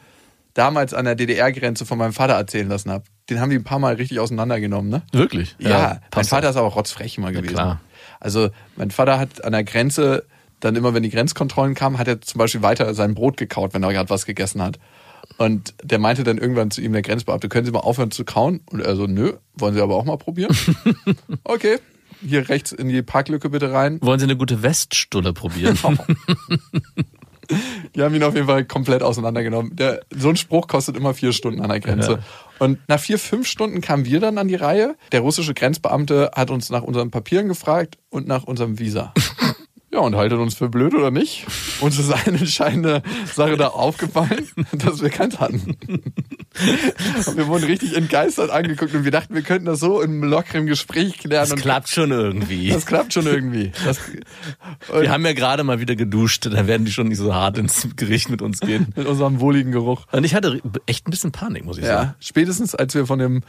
damals 0.54 0.94
an 0.94 1.06
der 1.06 1.16
DDR-Grenze 1.16 1.86
von 1.86 1.98
meinem 1.98 2.14
Vater 2.14 2.34
erzählen 2.34 2.68
lassen 2.68 2.92
habe. 2.92 3.04
Den 3.30 3.40
haben 3.40 3.50
die 3.50 3.56
ein 3.56 3.64
paar 3.64 3.80
Mal 3.80 3.96
richtig 3.96 4.20
auseinandergenommen, 4.20 4.90
ne? 4.90 5.04
Wirklich? 5.12 5.56
Ja, 5.60 5.70
mein 5.70 6.00
passt 6.10 6.30
Vater 6.32 6.50
ist 6.50 6.58
aber 6.58 6.70
rotzfrech 6.70 7.18
immer 7.18 7.32
gewesen. 7.32 7.54
klar. 7.54 7.82
Also 8.20 8.50
mein 8.76 8.92
Vater 8.92 9.20
hat 9.20 9.44
an 9.44 9.54
der 9.54 9.64
Grenze 9.64 10.26
dann 10.60 10.76
immer, 10.76 10.94
wenn 10.94 11.04
die 11.04 11.10
Grenzkontrollen 11.10 11.74
kamen, 11.74 11.98
hat 11.98 12.08
er 12.08 12.22
zum 12.22 12.40
Beispiel 12.40 12.62
weiter 12.62 12.94
sein 12.94 13.16
Brot 13.16 13.38
gekaut, 13.38 13.74
wenn 13.74 13.84
er 13.84 13.94
gerade 13.94 14.10
was 14.10 14.26
gegessen 14.26 14.62
hat. 14.62 14.80
Und 15.38 15.74
der 15.84 16.00
meinte 16.00 16.24
dann 16.24 16.38
irgendwann 16.38 16.72
zu 16.72 16.82
ihm, 16.82 16.94
der 16.94 17.02
Grenzbeamte, 17.02 17.50
können 17.50 17.66
Sie 17.66 17.72
mal 17.72 17.80
aufhören 17.80 18.12
zu 18.12 18.26
kauen? 18.26 18.62
Und 18.72 18.82
er 18.82 18.96
so, 18.96 19.08
nö, 19.08 19.34
wollen 19.56 19.74
Sie 19.74 19.82
aber 19.82 19.96
auch 19.96 20.06
mal 20.06 20.18
probieren? 20.18 20.56
okay, 21.44 21.80
hier 22.26 22.50
rechts 22.50 22.72
in 22.72 22.90
die 22.90 23.02
Parklücke 23.02 23.50
bitte 23.50 23.72
rein. 23.72 24.00
Wollen 24.02 24.20
Sie 24.20 24.26
eine 24.26 24.38
gute 24.38 24.62
Weststulle 24.64 25.34
probieren? 25.34 25.78
Die 27.96 28.02
haben 28.02 28.16
ihn 28.16 28.24
auf 28.24 28.36
jeden 28.36 28.48
Fall 28.48 28.64
komplett 28.66 29.04
auseinandergenommen. 29.04 29.76
Der, 29.76 30.02
so 30.10 30.30
ein 30.30 30.38
Spruch 30.38 30.68
kostet 30.68 30.96
immer 30.96 31.14
vier 31.14 31.34
Stunden 31.34 31.62
an 31.62 31.70
der 31.70 31.80
Grenze. 31.80 32.12
Ja. 32.12 32.20
Und 32.60 32.80
nach 32.88 33.00
vier, 33.00 33.20
fünf 33.20 33.48
Stunden 33.48 33.82
kamen 33.82 34.06
wir 34.06 34.20
dann 34.20 34.38
an 34.38 34.48
die 34.48 34.56
Reihe. 34.56 34.96
Der 35.12 35.22
russische 35.22 35.54
Grenzbeamte 35.54 36.32
hat 36.34 36.50
uns 36.50 36.70
nach 36.70 36.84
unseren 36.84 37.12
Papieren 37.12 37.48
gefragt 37.48 37.98
und 38.10 38.28
nach 38.28 38.44
unserem 38.44 38.80
Visa. 38.80 39.14
Ja, 39.94 40.00
und 40.00 40.16
haltet 40.16 40.40
uns 40.40 40.56
für 40.56 40.70
blöd 40.70 40.94
oder 40.94 41.12
nicht? 41.12 41.46
Uns 41.82 42.00
ist 42.00 42.12
eine 42.12 42.38
entscheidende 42.40 43.04
Sache 43.34 43.58
da 43.58 43.68
aufgefallen, 43.68 44.48
dass 44.74 45.02
wir 45.02 45.10
keins 45.10 45.40
hatten. 45.40 45.76
Und 47.26 47.38
wir 47.38 47.48
wurden 47.48 47.66
richtig 47.66 47.96
entgeistert 47.96 48.52
angeguckt 48.52 48.94
und 48.94 49.04
wir 49.04 49.12
dachten, 49.12 49.36
wir 49.36 49.42
könnten 49.42 49.66
das 49.66 49.80
so 49.80 50.02
in 50.02 50.22
lockerem 50.22 50.66
Gespräch 50.66 51.18
klären. 51.18 51.42
Das 51.42 51.52
und 51.52 51.62
klappt 51.62 51.90
schon 51.90 52.12
irgendwie. 52.12 52.70
das 52.70 52.86
klappt 52.86 53.14
schon 53.14 53.26
irgendwie. 53.26 53.72
Das, 53.86 54.00
Wir 54.94 55.12
haben 55.12 55.26
ja 55.26 55.34
gerade 55.34 55.64
mal 55.64 55.80
wieder 55.80 55.96
geduscht, 55.96 56.46
dann 56.46 56.68
werden 56.68 56.86
die 56.86 56.92
schon 56.92 57.08
nicht 57.10 57.18
so 57.18 57.34
hart 57.34 57.58
ins 57.58 57.88
Gericht 57.96 58.30
mit 58.30 58.42
uns 58.42 58.60
gehen. 58.60 58.94
mit 58.96 59.08
unserem 59.08 59.40
wohligen 59.40 59.72
Geruch. 59.72 60.06
Und 60.12 60.24
ich 60.24 60.36
hatte 60.36 60.62
echt 60.86 61.08
ein 61.08 61.12
bisschen 61.12 61.32
Panik, 61.32 61.66
muss 61.66 61.78
ich 61.78 61.86
sagen. 61.86 62.10
Ja, 62.10 62.16
spätestens 62.20 62.76
als 62.76 62.94
wir 62.96 63.06
von 63.06 63.20
dem 63.20 63.42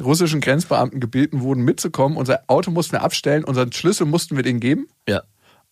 russischen 0.00 0.40
Grenzbeamten 0.40 1.00
gebeten 1.00 1.40
wurden, 1.42 1.62
mitzukommen, 1.64 2.16
unser 2.16 2.40
Auto 2.46 2.70
mussten 2.70 2.92
wir 2.92 3.02
abstellen, 3.02 3.44
unseren 3.44 3.72
Schlüssel 3.72 4.06
mussten 4.06 4.36
wir 4.36 4.42
denen 4.42 4.60
geben 4.60 4.86
Ja. 5.08 5.22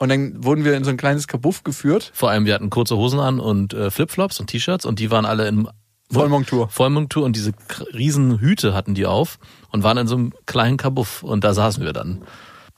Und 0.01 0.09
dann 0.09 0.43
wurden 0.43 0.65
wir 0.65 0.77
in 0.77 0.83
so 0.83 0.91
ein 0.91 0.97
kleines 0.97 1.29
Kabuff 1.29 1.63
geführt. 1.63 2.11
Vor 2.15 2.31
allem, 2.31 2.45
wir 2.47 2.55
hatten 2.55 2.71
kurze 2.71 2.97
Hosen 2.97 3.21
an 3.21 3.39
und 3.39 3.73
äh, 3.75 3.91
Flipflops 3.93 4.41
und 4.41 4.49
T-Shirts 4.49 4.85
und 4.85 4.99
die 4.99 5.11
waren 5.13 5.25
alle 5.25 5.47
in 5.47 5.69
Vollmontur. 6.11 6.69
Vollmontur 6.71 7.25
und 7.25 7.37
diese 7.37 7.53
riesen 7.95 8.41
Hüte 8.41 8.75
hatten 8.75 8.95
die 8.95 9.07
auf 9.07 9.39
und 9.71 9.85
waren 9.85 9.97
in 9.99 10.09
so 10.09 10.17
einem 10.17 10.33
kleinen 10.47 10.77
Kabuff 10.77 11.23
und 11.23 11.45
da 11.45 11.55
saßen 11.55 11.85
wir 11.85 11.93
dann. 11.93 12.23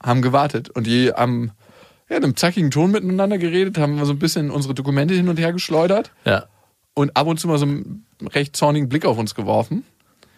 haben 0.03 0.21
gewartet 0.21 0.69
und 0.69 0.87
die 0.87 1.11
haben 1.13 1.53
ja, 2.11 2.17
in 2.19 2.25
einem 2.25 2.37
zackigen 2.37 2.71
Ton 2.71 2.91
miteinander 2.91 3.39
geredet, 3.39 3.79
haben 3.79 3.97
wir 3.97 4.05
so 4.05 4.13
ein 4.13 4.19
bisschen 4.19 4.51
unsere 4.51 4.75
Dokumente 4.75 5.15
hin 5.15 5.29
und 5.31 5.39
her 5.39 5.53
geschleudert 5.55 6.11
Ja. 6.27 6.45
und 6.93 7.17
ab 7.17 7.27
und 7.27 7.41
zu 7.41 7.49
mal 7.49 7.57
so 7.57 7.65
einen 7.65 8.05
recht 8.35 8.55
zornigen 8.57 8.89
Blick 8.91 9.07
auf 9.07 9.17
uns 9.17 9.35
geworfen. 9.35 9.85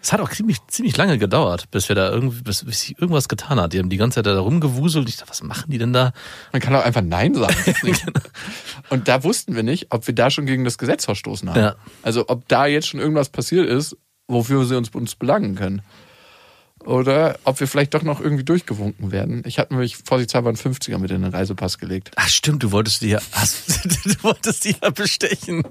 Es 0.04 0.12
hat 0.12 0.20
auch 0.20 0.28
ziemlich, 0.28 0.58
ziemlich 0.68 0.98
lange 0.98 1.16
gedauert, 1.16 1.70
bis 1.70 1.88
wir 1.88 1.96
da 1.96 2.10
irgendwie, 2.10 2.42
bis, 2.42 2.62
bis 2.62 2.82
sich 2.82 2.98
irgendwas 3.00 3.26
getan 3.26 3.58
hat. 3.58 3.72
Die 3.72 3.78
haben 3.78 3.88
die 3.88 3.96
ganze 3.96 4.16
Zeit 4.16 4.26
da 4.26 4.38
rumgewuselt. 4.38 5.08
Ich 5.08 5.16
dachte, 5.16 5.30
was 5.30 5.42
machen 5.42 5.70
die 5.70 5.78
denn 5.78 5.94
da? 5.94 6.12
Man 6.52 6.60
kann 6.60 6.74
auch 6.74 6.84
einfach 6.84 7.00
Nein 7.00 7.34
sagen. 7.34 7.56
und 8.90 9.08
da 9.08 9.24
wussten 9.24 9.56
wir 9.56 9.62
nicht, 9.62 9.86
ob 9.88 10.06
wir 10.06 10.14
da 10.14 10.28
schon 10.28 10.44
gegen 10.44 10.66
das 10.66 10.76
Gesetz 10.76 11.06
verstoßen 11.06 11.48
haben. 11.48 11.58
Ja. 11.58 11.76
Also 12.02 12.26
ob 12.28 12.46
da 12.48 12.66
jetzt 12.66 12.88
schon 12.88 13.00
irgendwas 13.00 13.30
passiert 13.30 13.66
ist, 13.66 13.96
wofür 14.28 14.66
sie 14.66 14.76
uns, 14.76 14.90
uns 14.90 15.14
belangen 15.14 15.54
können. 15.54 15.80
Oder 16.84 17.38
ob 17.44 17.58
wir 17.60 17.66
vielleicht 17.66 17.94
doch 17.94 18.02
noch 18.02 18.20
irgendwie 18.20 18.44
durchgewunken 18.44 19.10
werden. 19.10 19.42
Ich 19.46 19.58
hatte 19.58 19.72
nämlich 19.72 19.96
vorsichtshalber 19.96 20.50
einen 20.50 20.58
50er 20.58 20.98
mit 20.98 21.12
in 21.12 21.22
den 21.22 21.32
Reisepass 21.32 21.78
gelegt. 21.78 22.10
Ach 22.16 22.28
stimmt, 22.28 22.62
du 22.62 22.72
wolltest 22.72 23.00
die 23.00 23.08
ja, 23.08 23.20
hast, 23.32 23.86
du 23.86 24.22
wolltest 24.22 24.66
die 24.66 24.76
ja 24.82 24.90
bestechen. 24.90 25.62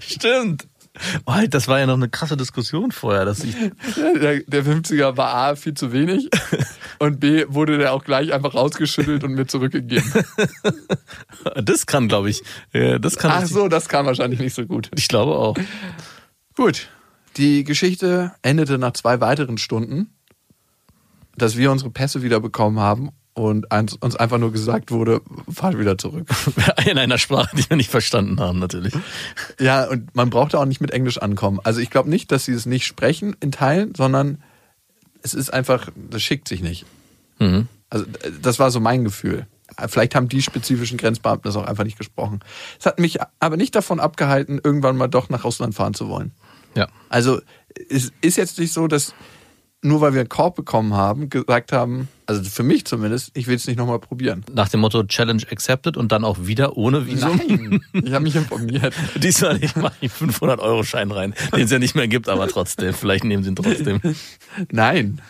stimmt. 0.00 0.66
Oh, 1.26 1.34
das 1.48 1.68
war 1.68 1.78
ja 1.78 1.86
noch 1.86 1.94
eine 1.94 2.08
krasse 2.08 2.36
Diskussion 2.36 2.92
vorher, 2.92 3.24
dass 3.24 3.44
ich, 3.44 3.54
Der, 4.20 4.40
der 4.40 4.64
50er 4.64 5.16
war 5.16 5.34
A, 5.34 5.56
viel 5.56 5.74
zu 5.74 5.92
wenig 5.92 6.28
und 6.98 7.20
B, 7.20 7.44
wurde 7.48 7.78
der 7.78 7.92
auch 7.92 8.04
gleich 8.04 8.32
einfach 8.32 8.54
rausgeschüttelt 8.54 9.24
und 9.24 9.32
mir 9.34 9.46
zurückgegeben. 9.46 10.12
das 11.62 11.86
kann, 11.86 12.08
glaube 12.08 12.30
ich, 12.30 12.42
äh, 12.72 12.98
das 12.98 13.16
kann 13.16 13.30
Ach 13.32 13.46
so, 13.46 13.68
das 13.68 13.88
kam 13.88 14.06
wahrscheinlich 14.06 14.40
nicht 14.40 14.54
so 14.54 14.66
gut. 14.66 14.90
ich 14.96 15.08
glaube 15.08 15.36
auch. 15.36 15.56
Gut. 16.54 16.88
Die 17.36 17.62
Geschichte 17.62 18.32
endete 18.42 18.78
nach 18.78 18.92
zwei 18.92 19.20
weiteren 19.20 19.58
Stunden, 19.58 20.10
dass 21.36 21.56
wir 21.56 21.70
unsere 21.70 21.90
Pässe 21.90 22.22
wieder 22.22 22.40
bekommen 22.40 22.80
haben 22.80 23.10
und 23.38 23.66
uns 23.72 24.16
einfach 24.16 24.38
nur 24.38 24.52
gesagt 24.52 24.90
wurde, 24.90 25.20
fahrt 25.52 25.78
wieder 25.78 25.96
zurück. 25.96 26.28
In 26.86 26.98
einer 26.98 27.18
Sprache, 27.18 27.56
die 27.56 27.68
wir 27.68 27.76
nicht 27.76 27.90
verstanden 27.90 28.40
haben, 28.40 28.58
natürlich. 28.58 28.92
Ja, 29.60 29.84
und 29.84 30.14
man 30.14 30.30
brauchte 30.30 30.58
auch 30.58 30.64
nicht 30.64 30.80
mit 30.80 30.90
Englisch 30.90 31.18
ankommen. 31.18 31.60
Also 31.62 31.80
ich 31.80 31.90
glaube 31.90 32.10
nicht, 32.10 32.32
dass 32.32 32.44
sie 32.44 32.52
es 32.52 32.66
nicht 32.66 32.86
sprechen 32.86 33.36
in 33.40 33.52
Teilen, 33.52 33.94
sondern 33.94 34.42
es 35.22 35.34
ist 35.34 35.52
einfach, 35.52 35.88
das 36.10 36.22
schickt 36.22 36.48
sich 36.48 36.62
nicht. 36.62 36.84
Mhm. 37.38 37.68
Also 37.90 38.06
das 38.42 38.58
war 38.58 38.70
so 38.70 38.80
mein 38.80 39.04
Gefühl. 39.04 39.46
Vielleicht 39.86 40.14
haben 40.14 40.28
die 40.28 40.42
spezifischen 40.42 40.98
Grenzbeamten 40.98 41.48
das 41.48 41.56
auch 41.56 41.66
einfach 41.66 41.84
nicht 41.84 41.98
gesprochen. 41.98 42.40
Es 42.80 42.86
hat 42.86 42.98
mich 42.98 43.18
aber 43.38 43.56
nicht 43.56 43.74
davon 43.74 44.00
abgehalten, 44.00 44.60
irgendwann 44.62 44.96
mal 44.96 45.08
doch 45.08 45.28
nach 45.28 45.44
Russland 45.44 45.74
fahren 45.74 45.94
zu 45.94 46.08
wollen. 46.08 46.32
Ja. 46.74 46.88
Also 47.08 47.40
es 47.88 48.12
ist 48.20 48.36
jetzt 48.36 48.58
nicht 48.58 48.72
so, 48.72 48.88
dass 48.88 49.14
nur 49.80 50.00
weil 50.00 50.12
wir 50.12 50.20
einen 50.20 50.28
Korb 50.28 50.56
bekommen 50.56 50.94
haben, 50.94 51.30
gesagt 51.30 51.70
haben, 51.72 52.08
also 52.26 52.42
für 52.42 52.64
mich 52.64 52.84
zumindest, 52.84 53.30
ich 53.34 53.46
will 53.46 53.54
es 53.54 53.66
nicht 53.66 53.76
nochmal 53.76 54.00
probieren. 54.00 54.44
Nach 54.52 54.68
dem 54.68 54.80
Motto 54.80 55.04
Challenge 55.04 55.42
accepted 55.50 55.96
und 55.96 56.10
dann 56.10 56.24
auch 56.24 56.36
wieder 56.40 56.76
ohne 56.76 57.06
Visum. 57.06 57.40
Nein, 57.46 57.80
ich 57.92 58.12
habe 58.12 58.24
mich 58.24 58.36
informiert. 58.36 58.92
Diesmal 59.14 59.58
nicht 59.58 59.76
mache 59.76 59.94
ich 60.00 60.12
500 60.12 60.60
Euro 60.60 60.82
Schein 60.82 61.10
rein, 61.10 61.34
den 61.54 61.62
es 61.62 61.70
ja 61.70 61.78
nicht 61.78 61.94
mehr 61.94 62.08
gibt, 62.08 62.28
aber 62.28 62.48
trotzdem, 62.48 62.92
vielleicht 62.92 63.24
nehmen 63.24 63.44
sie 63.44 63.50
ihn 63.50 63.56
trotzdem. 63.56 64.00
Nein, 64.70 65.20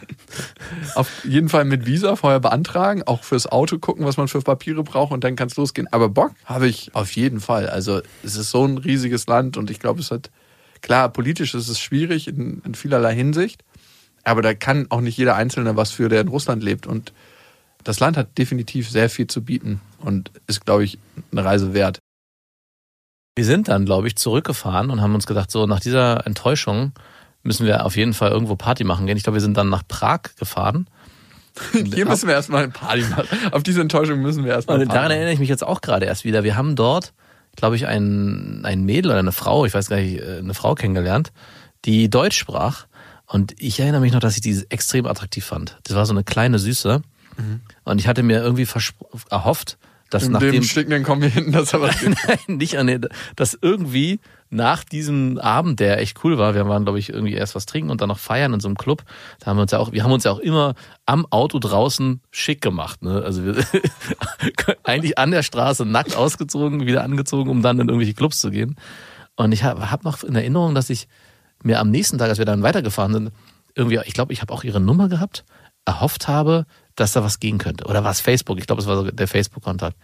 Auf 0.95 1.25
jeden 1.25 1.49
Fall 1.49 1.65
mit 1.65 1.87
Visa 1.87 2.17
vorher 2.17 2.41
beantragen, 2.41 3.03
auch 3.05 3.25
fürs 3.25 3.47
Auto 3.47 3.79
gucken, 3.79 4.05
was 4.05 4.17
man 4.17 4.29
für 4.29 4.41
Papiere 4.41 4.83
braucht 4.83 5.13
und 5.13 5.25
dann 5.25 5.37
kann 5.37 5.49
es 5.49 5.57
losgehen. 5.57 5.89
Aber 5.93 6.09
Bock 6.09 6.33
habe 6.45 6.69
ich 6.69 6.95
auf 6.95 7.11
jeden 7.13 7.41
Fall. 7.41 7.69
Also 7.69 8.01
es 8.23 8.37
ist 8.37 8.51
so 8.51 8.65
ein 8.65 8.79
riesiges 8.79 9.27
Land 9.27 9.57
und 9.57 9.71
ich 9.71 9.79
glaube, 9.79 10.01
es 10.01 10.11
hat, 10.11 10.31
klar, 10.81 11.11
politisch 11.11 11.55
ist 11.55 11.69
es 11.69 11.79
schwierig 11.79 12.29
in, 12.29 12.63
in 12.65 12.75
vielerlei 12.75 13.15
Hinsicht, 13.15 13.63
aber 14.25 14.43
da 14.43 14.55
kann 14.55 14.87
auch 14.91 15.01
nicht 15.01 15.17
jeder 15.17 15.37
Einzelne 15.37 15.77
was 15.77 15.91
für, 15.91 16.09
der 16.09 16.21
in 16.21 16.29
Russland 16.29 16.63
lebt. 16.63 16.87
Und 16.87 17.13
das 17.85 18.01
Land 18.01 18.17
hat 18.17 18.37
definitiv 18.39 18.91
sehr 18.91 19.09
viel 19.09 19.27
zu 19.27 19.43
bieten 19.45 19.81
und 19.99 20.31
ist, 20.47 20.65
glaube 20.65 20.85
ich, 20.85 20.99
eine 21.33 21.45
Reise 21.45 21.75
wert. 21.75 21.99
Wir 23.37 23.45
sind 23.45 23.69
dann, 23.69 23.85
glaube 23.85 24.09
ich, 24.09 24.17
zurückgefahren 24.17 24.91
und 24.91 25.01
haben 25.01 25.15
uns 25.15 25.27
gedacht, 25.27 25.51
so 25.51 25.67
nach 25.67 25.81
dieser 25.81 26.27
Enttäuschung 26.27 26.93
müssen 27.45 27.67
wir 27.67 27.87
auf 27.87 27.97
jeden 27.97 28.13
Fall 28.13 28.31
irgendwo 28.31 28.57
Party 28.57 28.85
machen 28.85 29.07
gehen. 29.07 29.17
Ich 29.17 29.23
glaube, 29.23 29.37
wir 29.37 29.41
sind 29.41 29.57
dann 29.57 29.69
nach 29.69 29.87
Prag 29.87 30.23
gefahren. 30.39 30.89
Hier 31.73 32.05
müssen 32.07 32.27
wir 32.27 32.35
erstmal 32.35 32.65
eine 32.65 32.73
Party 32.73 33.03
machen. 33.03 33.27
Auf 33.53 33.63
diese 33.63 33.81
Enttäuschung 33.81 34.21
müssen 34.21 34.45
wir 34.45 34.53
erstmal. 34.53 34.81
Und 34.81 34.93
daran 34.93 35.13
erinnere 35.13 35.33
ich 35.33 35.39
mich 35.39 35.49
jetzt 35.49 35.65
auch 35.65 35.81
gerade 35.81 36.07
erst 36.07 36.25
wieder. 36.25 36.43
Wir 36.43 36.57
haben 36.57 36.75
dort, 36.75 37.13
glaube 37.55 37.77
ich, 37.77 37.87
ein, 37.87 38.65
ein 38.65 38.85
Mädel 38.85 39.13
oder 39.13 39.21
eine 39.21 39.33
Frau, 39.33 39.65
ich 39.65 39.73
weiß 39.73 39.89
gar 39.89 39.97
nicht, 39.97 40.21
äh, 40.21 40.39
eine 40.39 40.55
Frau 40.55 40.75
kennengelernt, 40.75 41.33
die 41.85 42.11
Deutsch 42.11 42.37
sprach. 42.37 42.88
Und 43.29 43.55
ich 43.59 43.79
erinnere 43.79 44.01
mich 44.01 44.13
noch, 44.13 44.21
dass 44.21 44.37
ich 44.37 44.41
die 44.41 44.65
extrem 44.71 45.07
attraktiv 45.07 45.45
fand. 45.45 45.79
Das 45.85 45.95
war 45.95 46.07
so 46.07 46.15
eine 46.15 46.25
kleine 46.25 46.59
Süße. 46.59 47.03
Mhm. 47.37 47.61
Und 47.85 48.01
ich 48.01 48.09
hatte 48.09 48.23
mir 48.23 48.43
irgendwie 48.43 48.67
erhofft, 49.31 49.79
dass 50.11 50.25
In 50.25 50.33
nach 50.33 50.41
dem 50.41 50.53
dem 50.53 50.63
Stickenden 50.63 51.03
kommen 51.03 51.21
wir 51.21 51.29
hinten, 51.29 51.53
dass 51.53 51.75
er 51.75 51.83
was 51.83 52.03
Nein, 52.03 52.57
nicht 52.57 52.79
an 52.79 52.87
den, 52.87 53.07
dass 53.37 53.59
irgendwie 53.61 54.21
nach 54.49 54.83
diesem 54.83 55.37
Abend, 55.37 55.79
der 55.79 56.01
echt 56.01 56.25
cool 56.25 56.39
war, 56.39 56.55
wir 56.55 56.67
waren, 56.67 56.85
glaube 56.85 56.99
ich, 56.99 57.11
irgendwie 57.11 57.35
erst 57.35 57.55
was 57.55 57.67
trinken 57.67 57.91
und 57.91 58.01
dann 58.01 58.09
noch 58.09 58.19
feiern 58.19 58.55
in 58.55 58.61
so 58.61 58.69
einem 58.69 58.79
Club. 58.79 59.05
Da 59.41 59.47
haben 59.47 59.59
wir 59.59 59.63
uns 59.63 59.73
ja 59.73 59.79
auch, 59.79 59.93
wir 59.93 60.03
haben 60.03 60.13
uns 60.13 60.25
ja 60.25 60.31
auch 60.31 60.39
immer 60.39 60.75
am 61.05 61.27
Auto 61.27 61.59
draußen 61.59 62.23
schick 62.31 62.63
gemacht. 62.63 63.03
Ne? 63.03 63.23
Also 63.23 63.45
wir 63.45 63.57
eigentlich 64.85 65.19
an 65.19 65.33
der 65.33 65.43
Straße 65.43 65.85
nackt 65.85 66.17
ausgezogen, 66.17 66.87
wieder 66.87 67.05
angezogen, 67.05 67.51
um 67.51 67.61
dann 67.61 67.79
in 67.79 67.89
irgendwelche 67.89 68.15
Clubs 68.15 68.39
zu 68.39 68.51
gehen. 68.51 68.77
Und 69.37 69.53
ich 69.53 69.65
habe 69.65 69.91
hab 69.91 70.05
noch 70.05 70.25
in 70.25 70.35
Erinnerung, 70.35 70.75
dass 70.75 70.89
ich 70.89 71.09
mir 71.63 71.81
am 71.81 71.91
nächsten 71.91 72.19
Tag, 72.19 72.29
als 72.29 72.39
wir 72.39 72.45
dann 72.45 72.63
weitergefahren 72.63 73.13
sind, 73.13 73.33
irgendwie, 73.75 74.01
ich 74.05 74.15
glaube, 74.15 74.33
ich 74.33 74.41
habe 74.41 74.53
auch 74.53 74.65
ihre 74.65 74.81
Nummer 74.81 75.09
gehabt, 75.09 75.45
erhofft 75.85 76.29
habe, 76.29 76.67
dass 76.97 77.13
da 77.13 77.23
was 77.23 77.41
gehen 77.41 77.59
könnte. 77.59 77.85
Oder 77.87 78.05
war 78.05 78.11
es 78.11 78.21
Facebook? 78.21 78.59
Ich 78.59 78.67
glaube, 78.67 78.83
es 78.83 78.89
war 78.89 79.11
der 79.11 79.29
Facebook-Kontakt. 79.29 79.97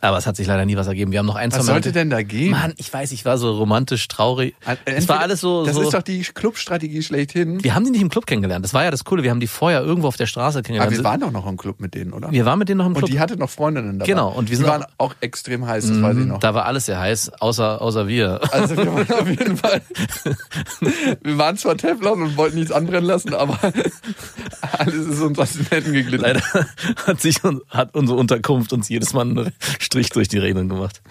Aber 0.00 0.18
es 0.18 0.26
hat 0.26 0.36
sich 0.36 0.46
leider 0.46 0.64
nie 0.66 0.76
was 0.76 0.86
ergeben. 0.86 1.12
Wir 1.12 1.18
haben 1.20 1.26
noch 1.26 1.34
ein, 1.36 1.50
zwei 1.50 1.60
Was 1.60 1.66
sollte 1.66 1.92
denn 1.92 2.10
da 2.10 2.22
gehen? 2.22 2.50
Mann, 2.50 2.74
ich 2.76 2.92
weiß, 2.92 3.12
ich 3.12 3.24
war 3.24 3.38
so 3.38 3.52
romantisch, 3.52 4.06
traurig. 4.08 4.54
Äh, 4.66 4.76
Es 4.84 5.08
war 5.08 5.20
alles 5.20 5.40
so. 5.40 5.64
Das 5.64 5.74
so 5.76 5.82
ist 5.82 5.94
doch 5.94 6.02
die 6.02 6.20
Clubstrategie 6.22 7.02
schlechthin. 7.02 7.62
wir 7.64 7.74
haben 7.74 7.84
die 7.84 7.90
nicht 7.90 8.02
im 8.02 8.08
Club 8.10 8.26
kennengelernt. 8.26 8.64
Das 8.64 8.74
war 8.74 8.84
ja 8.84 8.90
das 8.90 9.04
Coole. 9.04 9.22
Wir 9.22 9.30
haben 9.30 9.40
die 9.40 9.46
vorher 9.46 9.82
irgendwo 9.82 10.08
auf 10.08 10.16
der 10.16 10.26
Straße 10.26 10.58
Aber 10.58 10.62
kennengelernt. 10.66 10.96
wir 10.98 11.04
waren 11.04 11.20
doch 11.20 11.30
noch 11.30 11.46
im 11.46 11.56
Club 11.56 11.80
mit 11.80 11.94
denen, 11.94 12.12
oder? 12.12 12.30
wir 12.30 12.44
waren 12.44 12.58
mit 12.58 12.68
denen 12.68 12.78
noch 12.78 12.86
im 12.86 12.92
Club. 12.94 13.04
Und 13.04 13.12
die 13.12 13.20
hatte 13.20 13.36
noch 13.38 13.50
Freundinnen 13.50 13.98
dabei. 13.98 14.10
Genau, 14.10 14.30
und 14.30 14.50
wir 14.50 14.58
die 14.58 14.64
waren 14.64 14.82
auch- 14.82 14.88
auch 15.10 15.14
extrem 15.20 15.66
heiß, 15.66 15.86
das 15.88 16.02
weiß 16.02 16.16
ich 16.18 16.26
noch. 16.26 16.40
da 16.40 16.54
war 16.54 16.64
alles 16.66 16.86
sehr 16.86 16.98
heiß, 17.00 17.32
außer, 17.40 17.80
außer 17.80 18.08
wir. 18.08 18.40
Also 18.52 18.76
wir 18.76 18.86
waren 18.94 19.10
auf 19.12 19.28
jeden 19.28 19.56
Fall. 19.56 19.80
Wir 21.22 21.38
waren 21.38 21.56
zwar 21.56 21.76
Teflon 21.76 22.22
und 22.22 22.36
wollten 22.36 22.56
nichts 22.56 22.72
anbrennen 22.72 23.04
lassen, 23.04 23.34
aber 23.34 23.58
alles 24.72 25.06
ist 25.06 25.20
uns 25.20 25.38
aus 25.38 25.52
den 25.54 25.66
Händen 25.66 25.92
geglitten. 25.92 26.22
Leider 26.22 26.42
hat 27.06 27.20
sich 27.20 27.36
hat 27.68 27.94
unsere 27.94 28.18
Unterkunft 28.18 28.72
uns 28.72 28.88
jedes 28.88 29.12
Mal 29.12 29.22
einen 29.22 29.52
Strich 29.94 30.10
durch 30.10 30.28
die 30.28 30.38
Rechnung 30.38 30.68
gemacht. 30.68 31.02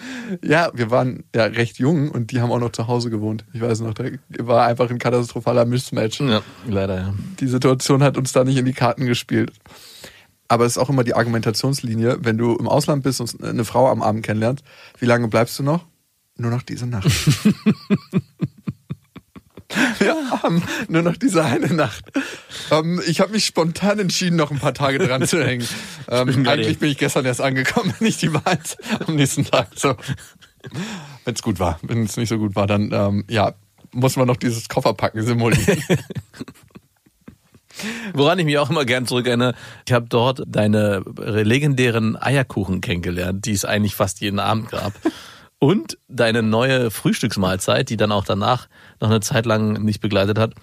Ja, 0.44 0.72
wir 0.74 0.92
waren 0.92 1.24
ja 1.34 1.46
recht 1.46 1.80
jung 1.80 2.12
und 2.12 2.32
die 2.32 2.42
haben 2.42 2.52
auch 2.52 2.60
noch 2.60 2.72
zu 2.72 2.88
Hause 2.88 3.10
gewohnt. 3.10 3.46
Ich 3.54 3.62
weiß 3.62 3.80
noch, 3.82 3.94
da 3.94 4.06
war 4.40 4.66
einfach 4.66 4.90
ein 4.90 5.00
katastrophaler 5.00 5.66
Mismatch. 5.66 6.20
Ja, 6.20 6.42
leider, 6.68 6.98
ja. 6.98 7.14
Die 7.40 7.48
Situation 7.48 8.04
hat 8.04 8.18
uns 8.18 8.34
da 8.34 8.44
nicht 8.44 8.58
in 8.58 8.66
die 8.66 8.74
Karten 8.74 9.06
gespielt. 9.06 9.54
Aber 10.48 10.66
es 10.66 10.74
ist 10.74 10.78
auch 10.78 10.90
immer 10.90 11.04
die 11.04 11.16
Argumentationslinie, 11.16 12.18
wenn 12.22 12.38
du 12.38 12.56
im 12.56 12.68
Ausland 12.68 13.04
bist 13.04 13.22
und 13.22 13.44
eine 13.44 13.66
Frau 13.66 13.90
am 13.90 14.02
Abend 14.02 14.24
kennenlernst, 14.24 14.64
wie 15.00 15.06
lange 15.06 15.28
bleibst 15.28 15.58
du 15.58 15.64
noch? 15.64 15.86
Nur 16.36 16.52
noch 16.52 16.64
diese 16.64 16.88
Nacht. 16.88 17.08
Wir 20.00 20.16
haben 20.44 20.64
nur 20.88 21.02
noch 21.02 21.18
diese 21.18 21.44
eine 21.44 21.74
Nacht. 21.74 22.06
Ähm, 22.72 23.02
ich 23.06 23.20
habe 23.20 23.32
mich 23.32 23.46
spontan 23.46 24.00
entschieden, 24.00 24.36
noch 24.36 24.52
ein 24.52 24.60
paar 24.60 24.74
Tage 24.74 25.00
dran 25.00 25.26
zu 25.28 25.44
hängen. 25.44 25.68
Ähm, 26.10 26.46
eigentlich 26.48 26.80
bin 26.80 26.90
ich 26.90 26.98
gestern 26.98 27.26
erst 27.26 27.40
angekommen, 27.40 27.94
nicht 28.02 28.22
die 28.22 28.34
Wahrheit 28.34 28.78
am 29.08 29.16
nächsten 29.16 29.46
Tag. 29.46 29.70
So. 29.74 29.96
Wenn 31.24 31.34
es 31.34 31.42
gut 31.42 31.60
war. 31.60 31.80
Wenn 31.82 32.04
es 32.04 32.18
nicht 32.18 32.28
so 32.28 32.38
gut 32.38 32.58
war, 32.58 32.68
dann 32.68 32.92
ähm, 32.92 33.24
ja, 33.30 33.54
muss 33.94 34.18
man 34.18 34.28
noch 34.28 34.36
dieses 34.36 34.68
Kofferpacken 34.68 35.26
simulieren. 35.26 35.82
Woran 38.14 38.38
ich 38.38 38.46
mich 38.46 38.58
auch 38.58 38.70
immer 38.70 38.86
gern 38.86 39.08
zurückerinnere, 39.08 39.56
ich 39.88 39.94
habe 39.94 40.08
dort 40.10 40.44
deine 40.46 41.04
legendären 41.18 42.22
Eierkuchen 42.22 42.82
kennengelernt, 42.82 43.46
die 43.46 43.54
es 43.54 43.66
eigentlich 43.66 43.96
fast 43.96 44.22
jeden 44.22 44.40
Abend 44.40 44.72
gab. 44.72 44.94
Und 45.64 45.98
deine 46.10 46.44
neue 46.44 46.92
Frühstücksmahlzeit, 46.92 47.90
die 47.90 47.96
dann 47.96 48.12
auch 48.12 48.26
danach 48.26 48.68
noch 49.00 49.10
eine 49.10 49.22
Zeit 49.22 49.46
lang 49.46 49.82
nicht 49.82 50.02
begleitet 50.02 50.38
hat. 50.38 50.56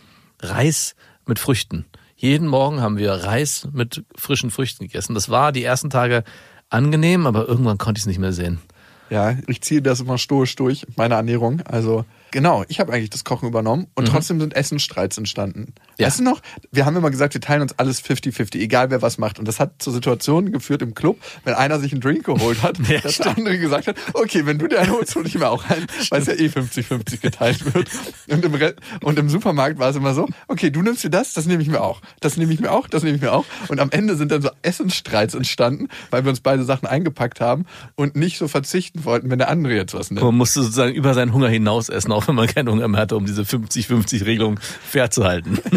Reis 0.43 0.95
mit 1.25 1.39
Früchten. 1.39 1.87
Jeden 2.17 2.47
Morgen 2.47 2.83
haben 2.83 2.99
wir 2.99 3.15
Reis 3.15 3.67
mit 3.73 4.05
frischen 4.15 4.51
Früchten 4.51 4.85
gegessen. 4.85 5.15
Das 5.15 5.31
war 5.31 5.53
die 5.53 5.65
ersten 5.65 5.89
Tage 5.89 6.23
angenehm, 6.69 7.27
aber 7.27 7.49
irgendwann 7.49 7.79
konnte 7.79 7.99
ich 7.99 8.03
es 8.03 8.09
nicht 8.09 8.19
mehr 8.19 8.35
sehen. 8.35 8.61
Ja, 9.09 9.39
ich 9.47 9.63
ziehe 9.63 9.81
das 9.81 10.01
immer 10.01 10.19
stoisch 10.19 10.55
durch, 10.57 10.87
meine 10.97 11.15
Ernährung. 11.15 11.63
Also 11.63 12.05
genau, 12.31 12.65
ich 12.69 12.81
habe 12.81 12.93
eigentlich 12.93 13.11
das 13.11 13.25
Kochen 13.25 13.49
übernommen 13.49 13.87
und 13.95 14.09
trotzdem 14.09 14.41
sind 14.41 14.55
Essensstreits 14.55 15.19
entstanden. 15.19 15.61
Mhm. 15.61 15.75
Ja. 15.99 16.07
Weißt 16.07 16.21
du 16.21 16.25
noch, 16.25 16.41
wir 16.71 16.87
haben 16.87 16.97
immer 16.97 17.11
gesagt, 17.11 17.35
wir 17.35 17.41
teilen 17.41 17.63
uns 17.63 17.79
alles 17.79 18.03
50-50, 18.03 18.57
egal 18.59 18.91
wer 18.91 19.03
was 19.03 19.19
macht. 19.19 19.39
Und 19.39 19.47
das 19.47 19.61
hat 19.61 19.83
zu 19.83 19.91
Situationen 19.91 20.53
geführt 20.53 20.83
im 20.83 20.95
Club, 20.95 21.19
wenn 21.45 21.55
einer 21.55 21.79
sich 21.79 21.93
einen 21.93 22.01
Drink 22.01 22.25
geholt 22.25 22.63
hat, 22.63 22.79
Ja, 22.89 23.01
dass 23.01 23.19
der 23.19 23.37
andere 23.37 23.59
gesagt 23.59 23.87
hat, 23.87 23.97
okay, 24.15 24.47
wenn 24.47 24.59
du 24.59 24.67
dir 24.67 24.81
einen 24.81 24.93
holst, 24.93 25.15
hol 25.15 25.27
ich 25.27 25.35
mir 25.39 25.49
auch 25.49 25.69
einen, 25.69 25.87
weil 26.11 26.23
es 26.23 26.27
ja 26.27 26.35
eh 26.35 26.47
50-50 26.47 27.21
geteilt 27.21 27.75
wird. 27.75 27.89
Und 28.29 28.45
im, 28.45 28.55
Re 28.55 28.75
und 29.03 29.19
im 29.19 29.29
Supermarkt 29.29 29.79
war 29.79 29.91
es 29.91 29.97
immer 29.97 30.15
so, 30.15 30.27
okay, 30.49 30.71
du 30.71 30.83
nimmst 30.83 31.05
dir 31.05 31.11
das, 31.11 31.33
das 31.35 31.47
nehme 31.47 31.63
ich 31.63 31.69
mir 31.69 31.81
auch. 31.81 32.01
Das 32.21 32.37
nehme 32.37 32.53
ich 32.53 32.61
mir 32.61 32.73
auch, 32.73 32.89
das 32.89 33.03
nehme 33.03 33.17
ich 33.17 33.23
mir 33.23 33.33
auch. 33.33 33.45
Und 33.69 33.81
am 33.81 33.91
Ende 33.91 34.17
sind 34.17 34.33
dann 34.33 34.43
so 34.43 34.51
Essensstreits 34.63 35.35
entstanden, 35.35 35.89
weil 36.11 36.25
wir 36.25 36.31
uns 36.31 36.41
beide 36.41 36.65
Sachen 36.65 36.87
eingepackt 36.87 37.41
haben 37.41 37.67
und 37.95 38.17
nicht 38.17 38.39
so 38.39 38.49
verzichten 38.49 39.05
wollten, 39.05 39.31
wenn 39.31 39.39
der 39.39 39.49
andere 39.49 39.75
jetzt 39.75 39.95
was 39.95 40.11
nimmt. 40.11 40.25
Man 40.25 40.37
musste 40.37 40.63
sozusagen 40.63 40.95
über 40.95 41.15
seinen 41.15 41.33
Hunger 41.33 41.49
hinaus 41.49 41.89
essen, 41.89 42.13
auch 42.21 42.29
wenn 42.29 42.35
man 42.35 42.47
keinen 42.47 42.69
Hunger 42.69 42.89
mehr 42.89 43.01
hatte, 43.01 43.17
um 43.17 43.27
diese 43.27 43.43
50-50-Regelung 43.43 44.61
fair 44.61 45.11
zu 45.11 45.25
halten. 45.25 45.59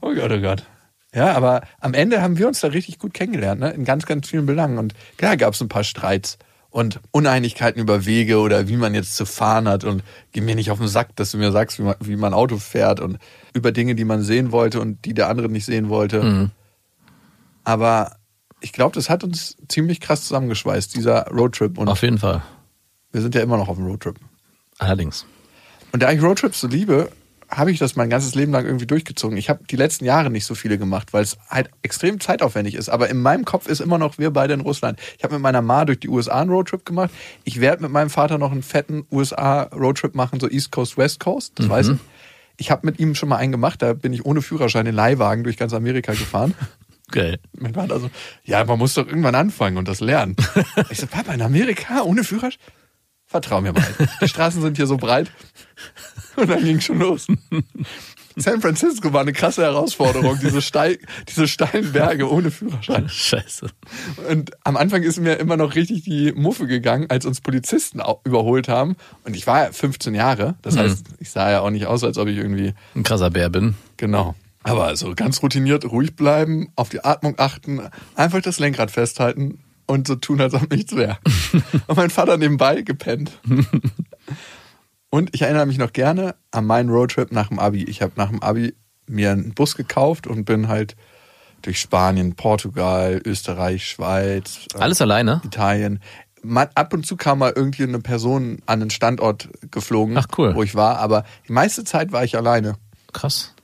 Oh 0.00 0.14
Gott, 0.14 0.30
oh 0.30 0.40
Gott. 0.40 0.64
Ja, 1.14 1.32
aber 1.32 1.62
am 1.80 1.94
Ende 1.94 2.22
haben 2.22 2.38
wir 2.38 2.46
uns 2.46 2.60
da 2.60 2.68
richtig 2.68 2.98
gut 2.98 3.14
kennengelernt, 3.14 3.60
ne? 3.60 3.70
in 3.70 3.84
ganz, 3.84 4.06
ganz 4.06 4.28
vielen 4.28 4.46
Belangen. 4.46 4.78
Und 4.78 4.94
klar 5.16 5.36
gab 5.36 5.54
es 5.54 5.60
ein 5.60 5.68
paar 5.68 5.84
Streits 5.84 6.38
und 6.70 7.00
Uneinigkeiten 7.10 7.80
über 7.80 8.06
Wege 8.06 8.38
oder 8.38 8.68
wie 8.68 8.76
man 8.76 8.94
jetzt 8.94 9.16
zu 9.16 9.26
fahren 9.26 9.68
hat. 9.68 9.84
Und 9.84 10.04
geh 10.32 10.40
mir 10.40 10.54
nicht 10.54 10.70
auf 10.70 10.78
den 10.78 10.88
Sack, 10.88 11.16
dass 11.16 11.32
du 11.32 11.38
mir 11.38 11.50
sagst, 11.50 11.78
wie 11.78 11.82
man, 11.82 11.96
wie 12.00 12.16
man 12.16 12.32
Auto 12.32 12.58
fährt 12.58 13.00
und 13.00 13.18
über 13.54 13.72
Dinge, 13.72 13.94
die 13.94 14.04
man 14.04 14.22
sehen 14.22 14.52
wollte 14.52 14.80
und 14.80 15.04
die 15.04 15.14
der 15.14 15.28
andere 15.28 15.48
nicht 15.48 15.64
sehen 15.64 15.88
wollte. 15.88 16.22
Mhm. 16.22 16.50
Aber 17.64 18.16
ich 18.60 18.72
glaube, 18.72 18.94
das 18.94 19.10
hat 19.10 19.24
uns 19.24 19.56
ziemlich 19.68 20.00
krass 20.00 20.22
zusammengeschweißt, 20.22 20.94
dieser 20.94 21.26
Roadtrip. 21.28 21.76
Und 21.78 21.88
Auf 21.88 22.02
jeden 22.02 22.18
Fall. 22.18 22.42
wir 23.10 23.20
sind 23.20 23.34
ja 23.34 23.40
immer 23.40 23.56
noch 23.56 23.68
auf 23.68 23.76
dem 23.76 23.86
Roadtrip. 23.86 24.16
Allerdings. 24.80 25.26
Und 25.92 26.02
da 26.02 26.10
ich 26.10 26.22
Roadtrips 26.22 26.60
so 26.60 26.66
liebe, 26.66 27.10
habe 27.50 27.70
ich 27.70 27.78
das 27.78 27.96
mein 27.96 28.10
ganzes 28.10 28.34
Leben 28.34 28.52
lang 28.52 28.64
irgendwie 28.64 28.86
durchgezogen. 28.86 29.36
Ich 29.36 29.50
habe 29.50 29.64
die 29.68 29.76
letzten 29.76 30.04
Jahre 30.04 30.30
nicht 30.30 30.46
so 30.46 30.54
viele 30.54 30.78
gemacht, 30.78 31.12
weil 31.12 31.22
es 31.22 31.36
halt 31.48 31.68
extrem 31.82 32.20
zeitaufwendig 32.20 32.74
ist. 32.74 32.88
Aber 32.88 33.08
in 33.08 33.20
meinem 33.20 33.44
Kopf 33.44 33.66
ist 33.66 33.80
immer 33.80 33.98
noch 33.98 34.18
wir 34.18 34.30
beide 34.30 34.54
in 34.54 34.60
Russland. 34.60 34.98
Ich 35.18 35.24
habe 35.24 35.34
mit 35.34 35.42
meiner 35.42 35.60
Ma 35.60 35.84
durch 35.84 36.00
die 36.00 36.08
USA 36.08 36.40
einen 36.40 36.50
Roadtrip 36.50 36.84
gemacht. 36.86 37.10
Ich 37.44 37.60
werde 37.60 37.82
mit 37.82 37.90
meinem 37.90 38.10
Vater 38.10 38.38
noch 38.38 38.52
einen 38.52 38.62
fetten 38.62 39.04
USA-Roadtrip 39.10 40.14
machen, 40.14 40.40
so 40.40 40.48
East 40.48 40.70
Coast, 40.70 40.96
West 40.96 41.20
Coast. 41.20 41.52
Das 41.56 41.68
weiß 41.68 41.88
ich. 41.88 41.98
Ich 42.56 42.70
habe 42.70 42.86
mit 42.86 43.00
ihm 43.00 43.14
schon 43.14 43.28
mal 43.28 43.36
einen 43.36 43.52
gemacht. 43.52 43.82
Da 43.82 43.94
bin 43.94 44.12
ich 44.12 44.24
ohne 44.24 44.42
Führerschein 44.42 44.86
in 44.86 44.94
Leihwagen 44.94 45.44
durch 45.44 45.56
ganz 45.56 45.72
Amerika 45.72 46.12
gefahren. 46.12 46.54
Geil. 47.10 47.40
Mein 47.58 47.74
Vater 47.74 47.98
so, 47.98 48.10
ja, 48.44 48.64
man 48.64 48.78
muss 48.78 48.94
doch 48.94 49.06
irgendwann 49.06 49.34
anfangen 49.34 49.76
und 49.76 49.88
das 49.88 50.00
lernen. 50.00 50.36
Ich 50.90 51.00
so, 51.00 51.08
Papa, 51.08 51.32
in 51.34 51.42
Amerika 51.42 52.02
ohne 52.02 52.22
Führerschein? 52.22 52.60
Vertrau 53.30 53.60
mir 53.60 53.72
mal. 53.72 53.86
Die 54.20 54.28
Straßen 54.28 54.60
sind 54.60 54.76
hier 54.76 54.88
so 54.88 54.96
breit. 54.96 55.30
Und 56.34 56.50
dann 56.50 56.64
ging 56.64 56.80
schon 56.80 56.98
los. 56.98 57.28
San 58.36 58.60
Francisco 58.60 59.12
war 59.12 59.20
eine 59.20 59.32
krasse 59.32 59.62
Herausforderung, 59.62 60.38
diese, 60.42 60.60
steil, 60.60 60.98
diese 61.28 61.46
steilen 61.46 61.92
Berge 61.92 62.28
ohne 62.30 62.50
Führerschein. 62.50 63.08
Scheiße. 63.08 63.68
Und 64.28 64.50
am 64.64 64.76
Anfang 64.76 65.04
ist 65.04 65.20
mir 65.20 65.34
immer 65.34 65.56
noch 65.56 65.76
richtig 65.76 66.02
die 66.02 66.32
Muffe 66.32 66.66
gegangen, 66.66 67.06
als 67.08 67.24
uns 67.24 67.40
Polizisten 67.40 68.02
überholt 68.24 68.68
haben. 68.68 68.96
Und 69.24 69.36
ich 69.36 69.46
war 69.46 69.64
ja 69.64 69.72
15 69.72 70.14
Jahre. 70.14 70.56
Das 70.62 70.76
heißt, 70.76 71.06
ich 71.20 71.30
sah 71.30 71.50
ja 71.52 71.60
auch 71.60 71.70
nicht 71.70 71.86
aus, 71.86 72.02
als 72.02 72.18
ob 72.18 72.26
ich 72.26 72.36
irgendwie 72.36 72.74
Ein 72.96 73.04
krasser 73.04 73.30
Bär 73.30 73.48
bin. 73.48 73.74
Genau. 73.96 74.34
Aber 74.64 74.86
also 74.86 75.14
ganz 75.14 75.40
routiniert, 75.42 75.84
ruhig 75.84 76.16
bleiben, 76.16 76.72
auf 76.74 76.88
die 76.88 77.04
Atmung 77.04 77.34
achten, 77.38 77.80
einfach 78.16 78.42
das 78.42 78.58
Lenkrad 78.58 78.90
festhalten 78.90 79.60
und 79.90 80.06
so 80.06 80.14
tun, 80.14 80.40
als 80.40 80.54
ob 80.54 80.70
nichts 80.70 80.94
wäre. 80.94 81.18
und 81.86 81.96
mein 81.96 82.10
Vater 82.10 82.36
nebenbei 82.36 82.82
gepennt. 82.82 83.32
und 85.10 85.30
ich 85.34 85.42
erinnere 85.42 85.66
mich 85.66 85.78
noch 85.78 85.92
gerne 85.92 86.36
an 86.50 86.64
meinen 86.64 86.90
Roadtrip 86.90 87.32
nach 87.32 87.48
dem 87.48 87.58
Abi. 87.58 87.84
Ich 87.84 88.00
habe 88.02 88.12
nach 88.16 88.28
dem 88.28 88.42
Abi 88.42 88.74
mir 89.06 89.32
einen 89.32 89.52
Bus 89.54 89.74
gekauft 89.76 90.26
und 90.26 90.44
bin 90.44 90.68
halt 90.68 90.96
durch 91.62 91.80
Spanien, 91.80 92.36
Portugal, 92.36 93.20
Österreich, 93.24 93.86
Schweiz, 93.86 94.66
äh, 94.74 94.78
Alles 94.78 95.00
alleine? 95.00 95.42
Italien. 95.44 96.00
Man, 96.42 96.68
ab 96.74 96.94
und 96.94 97.04
zu 97.04 97.16
kam 97.16 97.40
mal 97.40 97.52
irgendwie 97.54 97.82
eine 97.82 97.98
Person 97.98 98.62
an 98.64 98.80
den 98.80 98.88
Standort 98.90 99.50
geflogen, 99.70 100.16
Ach, 100.16 100.26
cool. 100.38 100.54
wo 100.54 100.62
ich 100.62 100.74
war, 100.74 100.98
aber 100.98 101.24
die 101.48 101.52
meiste 101.52 101.84
Zeit 101.84 102.12
war 102.12 102.24
ich 102.24 102.36
alleine. 102.36 102.76
Krass. 103.12 103.54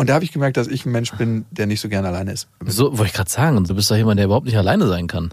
Und 0.00 0.08
da 0.08 0.14
habe 0.14 0.24
ich 0.24 0.32
gemerkt, 0.32 0.56
dass 0.56 0.66
ich 0.66 0.86
ein 0.86 0.92
Mensch 0.92 1.12
bin, 1.12 1.44
der 1.50 1.66
nicht 1.66 1.82
so 1.82 1.90
gerne 1.90 2.08
alleine 2.08 2.32
ist. 2.32 2.48
So 2.64 2.96
wollte 2.96 3.08
ich 3.08 3.12
gerade 3.12 3.28
sagen, 3.28 3.62
du 3.62 3.74
bist 3.74 3.90
doch 3.90 3.96
jemand, 3.96 4.16
der 4.16 4.24
überhaupt 4.24 4.46
nicht 4.46 4.56
alleine 4.56 4.86
sein 4.86 5.08
kann. 5.08 5.28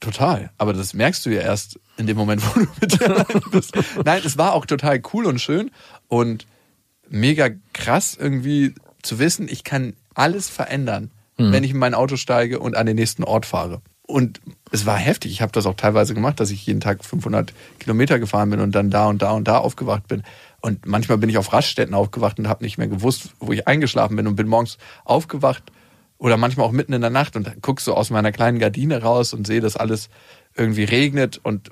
Total. 0.00 0.50
Aber 0.58 0.74
das 0.74 0.92
merkst 0.92 1.24
du 1.24 1.30
ja 1.30 1.40
erst 1.40 1.80
in 1.96 2.06
dem 2.06 2.18
Moment, 2.18 2.42
wo 2.54 2.60
du 2.60 2.66
mit 2.78 2.92
dir 2.92 3.06
alleine 3.06 3.40
bist. 3.50 3.72
Nein, 4.04 4.20
es 4.22 4.36
war 4.36 4.52
auch 4.52 4.66
total 4.66 5.00
cool 5.14 5.24
und 5.24 5.40
schön 5.40 5.70
und 6.08 6.46
mega 7.08 7.48
krass 7.72 8.14
irgendwie 8.20 8.74
zu 9.00 9.18
wissen, 9.18 9.48
ich 9.48 9.64
kann 9.64 9.94
alles 10.12 10.50
verändern, 10.50 11.10
wenn 11.38 11.64
ich 11.64 11.70
in 11.70 11.78
mein 11.78 11.94
Auto 11.94 12.16
steige 12.16 12.60
und 12.60 12.76
an 12.76 12.84
den 12.84 12.96
nächsten 12.96 13.24
Ort 13.24 13.46
fahre. 13.46 13.80
Und 14.06 14.40
es 14.70 14.86
war 14.86 14.96
heftig. 14.96 15.32
Ich 15.32 15.42
habe 15.42 15.52
das 15.52 15.66
auch 15.66 15.74
teilweise 15.74 16.14
gemacht, 16.14 16.38
dass 16.38 16.50
ich 16.50 16.64
jeden 16.64 16.80
Tag 16.80 17.04
500 17.04 17.52
Kilometer 17.80 18.18
gefahren 18.18 18.50
bin 18.50 18.60
und 18.60 18.72
dann 18.72 18.90
da 18.90 19.06
und 19.06 19.20
da 19.20 19.32
und 19.32 19.48
da 19.48 19.58
aufgewacht 19.58 20.06
bin. 20.06 20.22
Und 20.60 20.86
manchmal 20.86 21.18
bin 21.18 21.28
ich 21.28 21.38
auf 21.38 21.52
Raststätten 21.52 21.94
aufgewacht 21.94 22.38
und 22.38 22.48
habe 22.48 22.64
nicht 22.64 22.78
mehr 22.78 22.88
gewusst, 22.88 23.30
wo 23.40 23.52
ich 23.52 23.66
eingeschlafen 23.66 24.16
bin 24.16 24.26
und 24.26 24.36
bin 24.36 24.46
morgens 24.46 24.78
aufgewacht 25.04 25.64
oder 26.18 26.36
manchmal 26.36 26.66
auch 26.66 26.72
mitten 26.72 26.92
in 26.92 27.00
der 27.00 27.10
Nacht 27.10 27.36
und 27.36 27.50
guck 27.62 27.80
so 27.80 27.94
aus 27.94 28.10
meiner 28.10 28.32
kleinen 28.32 28.58
Gardine 28.58 29.02
raus 29.02 29.32
und 29.32 29.46
sehe, 29.46 29.60
dass 29.60 29.76
alles 29.76 30.08
irgendwie 30.54 30.84
regnet 30.84 31.40
und 31.42 31.70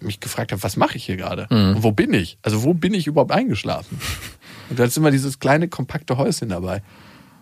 mich 0.00 0.20
gefragt 0.20 0.52
habe, 0.52 0.62
was 0.62 0.76
mache 0.76 0.96
ich 0.96 1.04
hier 1.04 1.16
gerade? 1.16 1.46
Und 1.74 1.82
wo 1.82 1.92
bin 1.92 2.12
ich? 2.12 2.38
Also 2.42 2.62
wo 2.62 2.74
bin 2.74 2.94
ich 2.94 3.06
überhaupt 3.06 3.32
eingeschlafen? 3.32 4.00
Und 4.70 4.78
da 4.78 4.84
ist 4.84 4.96
immer 4.96 5.10
dieses 5.10 5.40
kleine, 5.40 5.66
kompakte 5.66 6.16
Häuschen 6.16 6.48
dabei. 6.48 6.80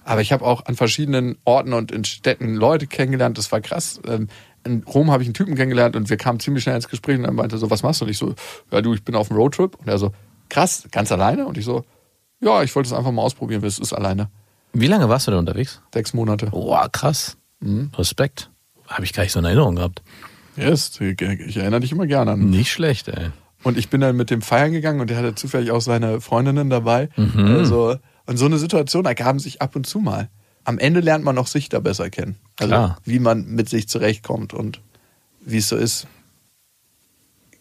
Aber 0.08 0.22
ich 0.22 0.32
habe 0.32 0.42
auch 0.44 0.64
an 0.64 0.74
verschiedenen 0.74 1.36
Orten 1.44 1.74
und 1.74 1.92
in 1.92 2.02
Städten 2.04 2.54
Leute 2.54 2.86
kennengelernt. 2.86 3.36
Das 3.36 3.52
war 3.52 3.60
krass. 3.60 4.00
Ähm, 4.06 4.28
In 4.64 4.82
Rom 4.84 5.10
habe 5.10 5.22
ich 5.22 5.26
einen 5.26 5.34
Typen 5.34 5.54
kennengelernt 5.54 5.96
und 5.96 6.08
wir 6.08 6.16
kamen 6.16 6.40
ziemlich 6.40 6.62
schnell 6.62 6.76
ins 6.76 6.88
Gespräch 6.88 7.18
und 7.18 7.26
er 7.26 7.32
meinte 7.32 7.58
so, 7.58 7.70
was 7.70 7.82
machst 7.82 8.00
du? 8.00 8.06
Und 8.06 8.10
ich 8.10 8.16
so, 8.16 8.34
ja 8.70 8.80
du, 8.80 8.94
ich 8.94 9.04
bin 9.04 9.14
auf 9.14 9.30
einem 9.30 9.38
Roadtrip. 9.38 9.76
Und 9.78 9.86
er 9.86 9.98
so, 9.98 10.12
krass, 10.48 10.88
ganz 10.90 11.12
alleine? 11.12 11.46
Und 11.46 11.58
ich 11.58 11.64
so, 11.66 11.84
ja, 12.40 12.62
ich 12.62 12.74
wollte 12.74 12.86
es 12.86 12.92
einfach 12.94 13.10
mal 13.12 13.20
ausprobieren, 13.22 13.62
es 13.64 13.78
ist 13.78 13.92
alleine. 13.92 14.30
Wie 14.72 14.86
lange 14.86 15.08
warst 15.10 15.26
du 15.26 15.30
denn 15.30 15.40
unterwegs? 15.40 15.82
Sechs 15.92 16.14
Monate. 16.14 16.46
Boah, 16.46 16.88
krass. 16.90 17.36
Respekt. 17.96 18.50
Habe 18.86 19.04
ich 19.04 19.12
gar 19.12 19.24
nicht 19.24 19.32
so 19.32 19.40
in 19.40 19.44
Erinnerung 19.44 19.76
gehabt. 19.76 20.02
Yes, 20.56 20.98
ich 21.00 21.20
erinnere 21.20 21.80
dich 21.80 21.92
immer 21.92 22.06
gerne 22.06 22.30
an. 22.32 22.48
Nicht 22.50 22.70
schlecht, 22.72 23.08
ey. 23.08 23.30
Und 23.62 23.76
ich 23.76 23.88
bin 23.90 24.00
dann 24.00 24.16
mit 24.16 24.30
dem 24.30 24.40
feiern 24.40 24.72
gegangen 24.72 25.00
und 25.00 25.10
der 25.10 25.18
hatte 25.18 25.34
zufällig 25.34 25.70
auch 25.70 25.80
seine 25.80 26.20
Freundinnen 26.20 26.70
dabei. 26.70 27.08
Also, 27.36 27.96
und 28.28 28.36
so 28.36 28.44
eine 28.44 28.58
Situation 28.58 29.06
ergaben 29.06 29.38
sich 29.38 29.62
ab 29.62 29.74
und 29.74 29.86
zu 29.86 30.00
mal. 30.00 30.28
Am 30.64 30.78
Ende 30.78 31.00
lernt 31.00 31.24
man 31.24 31.38
auch 31.38 31.46
sich 31.46 31.70
da 31.70 31.80
besser 31.80 32.10
kennen. 32.10 32.36
Also 32.60 32.68
Klar. 32.68 32.98
wie 33.04 33.20
man 33.20 33.46
mit 33.46 33.70
sich 33.70 33.88
zurechtkommt 33.88 34.52
und 34.52 34.82
wie 35.40 35.56
es 35.56 35.68
so 35.68 35.76
ist. 35.76 36.06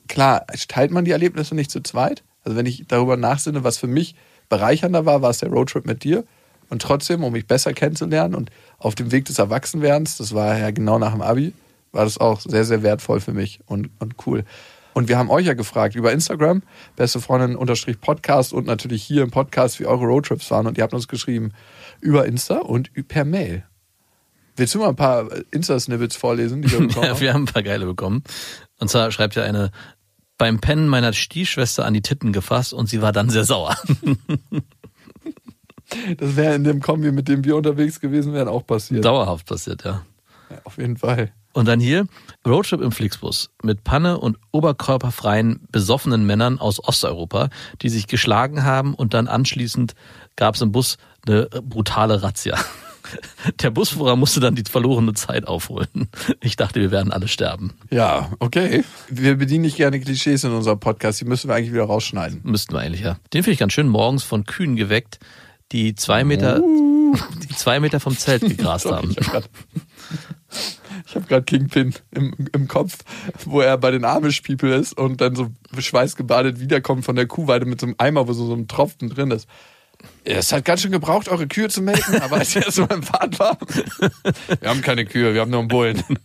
Klar, 0.10 0.46
teilt 0.68 0.92
man 0.92 1.06
die 1.06 1.12
Erlebnisse 1.12 1.56
nicht 1.56 1.72
zu 1.72 1.82
zweit. 1.84 2.22
Also 2.44 2.58
wenn 2.58 2.66
ich 2.66 2.84
darüber 2.86 3.16
nachsinne, 3.16 3.64
was 3.64 3.78
für 3.78 3.88
mich 3.88 4.16
bereichernder 4.50 5.06
war, 5.06 5.22
war 5.22 5.30
es 5.30 5.38
der 5.38 5.50
Roadtrip 5.50 5.86
mit 5.86 6.04
dir. 6.04 6.26
Und 6.70 6.82
trotzdem, 6.82 7.24
um 7.24 7.32
mich 7.32 7.48
besser 7.48 7.72
kennenzulernen 7.72 8.36
und 8.36 8.52
auf 8.78 8.94
dem 8.94 9.14
Weg 9.14 9.24
des 9.24 9.40
Erwachsenwerdens, 9.40 10.18
das 10.18 10.34
war 10.34 10.58
ja 10.58 10.72
genau 10.72 11.00
nach 11.00 11.14
dem 11.14 11.22
Abi, 11.22 11.54
war 11.94 12.04
das 12.04 12.18
auch 12.18 12.42
sehr, 12.42 12.66
sehr 12.66 12.84
wertvoll 12.84 13.22
für 13.22 13.32
mich 13.32 13.62
und, 13.68 13.90
und 14.00 14.16
cool. 14.28 14.44
Und 14.98 15.10
wir 15.10 15.20
haben 15.20 15.30
euch 15.30 15.46
ja 15.46 15.54
gefragt 15.54 15.94
über 15.94 16.12
Instagram, 16.12 16.64
beste 16.96 17.22
Freundin 17.22 17.56
unterstrich 17.56 18.02
Podcast 18.02 18.52
und 18.52 18.66
natürlich 18.66 19.04
hier 19.04 19.22
im 19.22 19.30
Podcast, 19.30 19.80
wie 19.80 19.86
eure 19.86 20.06
Roadtrips 20.06 20.50
waren. 20.50 20.66
Und 20.66 20.76
ihr 20.80 20.84
habt 20.84 20.96
uns 20.96 21.08
geschrieben 21.08 21.52
über 22.02 22.26
Insta 22.26 22.56
und 22.58 22.90
per 23.08 23.24
Mail. 23.24 23.64
Willst 24.56 24.74
du 24.74 24.80
mal 24.80 24.90
ein 24.90 24.96
paar 24.96 25.28
Insta-Snippets 25.52 26.16
vorlesen, 26.16 26.64
die 26.64 26.72
wir 26.72 26.80
bekommen 26.88 27.04
Ja, 27.06 27.12
haben? 27.12 27.20
wir 27.20 27.32
haben 27.36 27.44
ein 27.44 27.54
paar 27.54 27.62
geile 27.62 27.86
bekommen. 27.86 28.24
Und 28.80 28.90
zwar 28.90 29.12
schreibt 29.12 29.36
ja 29.36 29.44
eine, 29.44 29.70
beim 30.40 30.60
Pennen 30.62 30.88
meiner 30.88 31.14
Stiefschwester 31.14 31.86
an 31.86 31.94
die 31.94 32.02
Titten 32.02 32.34
gefasst 32.34 32.74
und 32.74 32.90
sie 32.90 33.00
war 33.00 33.12
dann 33.12 33.30
sehr 33.30 33.44
sauer. 33.44 33.78
Das 36.18 36.36
wäre 36.36 36.54
in 36.56 36.66
dem 36.66 36.82
Kombi, 36.82 37.14
mit 37.14 37.30
dem 37.30 37.46
wir 37.46 37.56
unterwegs 37.56 38.02
gewesen 38.02 38.34
wären, 38.34 38.50
auch 38.50 38.66
passiert. 38.68 39.06
Dauerhaft 39.06 39.46
passiert, 39.46 39.86
ja. 39.86 40.06
Ja, 40.50 40.58
auf 40.66 40.78
jeden 40.78 40.98
Fall. 40.98 41.32
Und 41.58 41.68
dann 41.68 41.80
hier 41.80 42.06
Roadtrip 42.46 42.82
im 42.82 42.92
Flixbus 42.92 43.50
mit 43.64 43.84
Panne 43.84 44.20
und 44.20 44.38
oberkörperfreien, 44.52 45.62
besoffenen 45.72 46.24
Männern 46.24 46.60
aus 46.60 46.80
Osteuropa, 46.88 47.50
die 47.82 47.90
sich 47.90 48.06
geschlagen 48.06 48.64
haben 48.64 48.94
und 48.94 49.16
dann 49.16 49.28
anschließend 49.28 49.96
gab 50.36 50.54
es 50.54 50.62
im 50.62 50.72
Bus 50.72 50.98
eine 51.26 51.48
brutale 51.64 52.22
Razzia. 52.22 52.60
Der 53.62 53.72
Busfahrer 53.72 54.16
musste 54.16 54.40
dann 54.40 54.54
die 54.54 54.66
verlorene 54.70 55.16
Zeit 55.16 55.48
aufholen. 55.48 56.10
Ich 56.42 56.58
dachte, 56.58 56.80
wir 56.80 56.92
werden 56.92 57.12
alle 57.12 57.28
sterben. 57.28 57.74
Ja, 57.90 58.30
okay. 58.38 58.84
Wir 59.10 59.36
bedienen 59.36 59.64
nicht 59.64 59.78
gerne 59.78 60.00
Klischees 60.00 60.44
in 60.44 60.52
unserem 60.52 60.80
Podcast. 60.80 61.22
Die 61.22 61.26
müssen 61.26 61.48
wir 61.48 61.56
eigentlich 61.56 61.74
wieder 61.74 61.86
rausschneiden. 61.86 62.42
Müssten 62.44 62.74
wir 62.74 62.82
eigentlich, 62.82 63.02
ja. 63.02 63.18
Den 63.34 63.42
finde 63.42 63.54
ich 63.54 63.60
ganz 63.60 63.74
schön 63.74 63.88
morgens 63.88 64.22
von 64.22 64.46
Kühen 64.46 64.76
geweckt, 64.76 65.18
die 65.72 65.96
zwei 65.96 66.24
Meter, 66.24 66.60
die 67.50 67.56
zwei 67.56 67.80
Meter 67.80 68.00
vom 68.00 68.16
Zelt 68.16 68.42
gegrast 68.48 68.86
haben. 68.86 69.16
Ich 71.06 71.16
habe 71.16 71.26
gerade 71.26 71.42
ich 71.42 71.46
Kingpin 71.46 71.94
im, 72.12 72.34
im 72.54 72.68
Kopf, 72.68 73.00
wo 73.46 73.62
er 73.62 73.78
bei 73.78 73.92
den 73.92 74.06
Amish 74.06 74.42
People 74.42 74.74
ist 74.74 74.98
und 74.98 75.22
dann 75.22 75.36
so 75.36 75.52
schweißgebadet 75.78 76.60
wiederkommt 76.60 77.06
von 77.06 77.16
der 77.16 77.28
Kuhweide 77.28 77.66
mit 77.66 77.80
so 77.82 77.88
einem 77.88 77.96
Eimer, 77.98 78.28
wo 78.28 78.34
so, 78.34 78.46
so 78.46 78.54
ein 78.54 78.68
Tropfen 78.68 79.10
drin 79.10 79.32
ist. 79.32 79.48
Es 80.24 80.52
hat 80.52 80.66
ganz 80.66 80.82
schön 80.82 80.92
gebraucht, 80.92 81.28
eure 81.28 81.48
Kühe 81.48 81.70
zu 81.70 81.82
melken, 81.82 82.22
aber 82.22 82.38
als 82.38 82.56
er 82.56 82.72
so 82.72 82.84
im 82.84 83.02
Pfad 83.02 83.40
war, 83.40 83.58
wir 84.60 84.70
haben 84.70 84.82
keine 84.82 85.06
Kühe, 85.06 85.34
wir 85.34 85.42
haben 85.42 85.52
nur 85.52 85.62
einen 85.62 85.70
Bullen. 85.70 86.04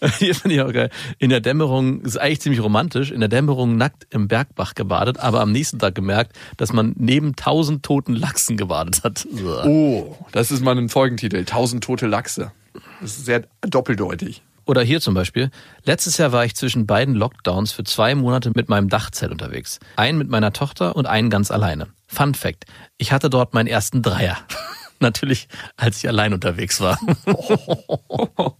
Hier 0.18 0.34
finde 0.34 0.56
ich 0.56 0.62
auch 0.62 0.72
geil. 0.72 0.90
In 1.18 1.30
der 1.30 1.40
Dämmerung, 1.40 2.00
ist 2.02 2.18
eigentlich 2.18 2.40
ziemlich 2.40 2.62
romantisch, 2.62 3.10
in 3.10 3.20
der 3.20 3.28
Dämmerung 3.28 3.76
nackt 3.76 4.06
im 4.10 4.28
Bergbach 4.28 4.74
gebadet, 4.74 5.18
aber 5.18 5.40
am 5.40 5.52
nächsten 5.52 5.78
Tag 5.78 5.94
gemerkt, 5.94 6.36
dass 6.56 6.72
man 6.72 6.94
neben 6.96 7.36
tausend 7.36 7.82
toten 7.82 8.14
Lachsen 8.14 8.56
gebadet 8.56 9.02
hat. 9.04 9.26
So. 9.30 9.62
Oh, 9.64 10.16
das 10.32 10.50
ist 10.50 10.62
mal 10.62 10.76
ein 10.76 10.88
Folgentitel. 10.88 11.44
Tausend 11.44 11.82
tote 11.82 12.06
Lachse. 12.06 12.52
Das 13.00 13.16
ist 13.16 13.26
sehr 13.26 13.44
doppeldeutig. 13.62 14.42
Oder 14.68 14.82
hier 14.82 15.00
zum 15.00 15.14
Beispiel. 15.14 15.50
Letztes 15.84 16.18
Jahr 16.18 16.32
war 16.32 16.44
ich 16.44 16.54
zwischen 16.54 16.86
beiden 16.86 17.14
Lockdowns 17.14 17.72
für 17.72 17.84
zwei 17.84 18.14
Monate 18.14 18.52
mit 18.54 18.68
meinem 18.68 18.90
Dachzelt 18.90 19.32
unterwegs. 19.32 19.80
Einen 19.96 20.18
mit 20.18 20.28
meiner 20.28 20.52
Tochter 20.52 20.94
und 20.94 21.06
einen 21.06 21.30
ganz 21.30 21.50
alleine. 21.50 21.86
Fun 22.06 22.34
Fact. 22.34 22.66
Ich 22.98 23.10
hatte 23.10 23.30
dort 23.30 23.54
meinen 23.54 23.66
ersten 23.66 24.02
Dreier. 24.02 24.36
Natürlich, 25.00 25.48
als 25.76 25.98
ich 25.98 26.08
allein 26.08 26.32
unterwegs 26.32 26.80
war. 26.80 26.98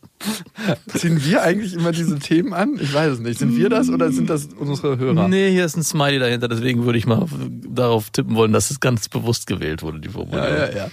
Ziehen 0.89 1.25
wir 1.25 1.43
eigentlich 1.43 1.75
immer 1.75 1.93
diese 1.93 2.19
Themen 2.19 2.53
an? 2.53 2.79
Ich 2.81 2.93
weiß 2.93 3.15
es 3.15 3.19
nicht. 3.21 3.39
Sind 3.39 3.57
wir 3.57 3.69
das 3.69 3.89
oder 3.89 4.13
sind 4.13 4.31
das 4.31 4.47
unsere 4.47 4.99
Hörer? 4.99 5.29
Nee, 5.29 5.51
hier 5.51 5.65
ist 5.65 5.77
ein 5.77 5.83
Smiley 5.83 6.19
dahinter, 6.19 6.49
deswegen 6.49 6.85
würde 6.85 6.99
ich 6.99 7.07
mal 7.07 7.27
darauf 7.69 8.11
tippen 8.11 8.37
wollen, 8.37 8.53
dass 8.53 8.71
es 8.71 8.81
ganz 8.81 9.09
bewusst 9.09 9.47
gewählt 9.47 9.83
wurde, 9.83 10.01
die 10.01 10.09
Formulierung. 10.09 10.49
Ja, 10.49 10.69
ja, 10.69 10.77
ja. 10.77 10.89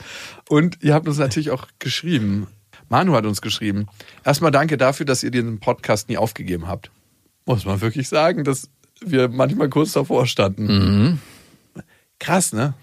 Und 0.49 0.77
ihr 0.81 0.93
habt 0.93 1.08
uns 1.08 1.17
natürlich 1.17 1.51
auch 1.51 1.67
geschrieben. 1.79 2.47
Manu 2.89 3.13
hat 3.13 3.25
uns 3.25 3.41
geschrieben. 3.41 3.88
Erstmal 4.23 4.51
danke 4.51 4.77
dafür, 4.77 5.05
dass 5.05 5.23
ihr 5.23 5.31
den 5.31 5.60
Podcast 5.60 6.10
nie 6.10 6.17
aufgegeben 6.17 6.67
habt. 6.67 6.91
Muss 7.45 7.65
man 7.65 7.81
wirklich 7.81 8.08
sagen, 8.08 8.43
dass 8.43 8.69
wir 9.01 9.29
manchmal 9.29 9.69
kurz 9.69 9.91
davor 9.93 10.25
standen. 10.27 11.19
Krass, 12.19 12.53
ne? 12.53 12.73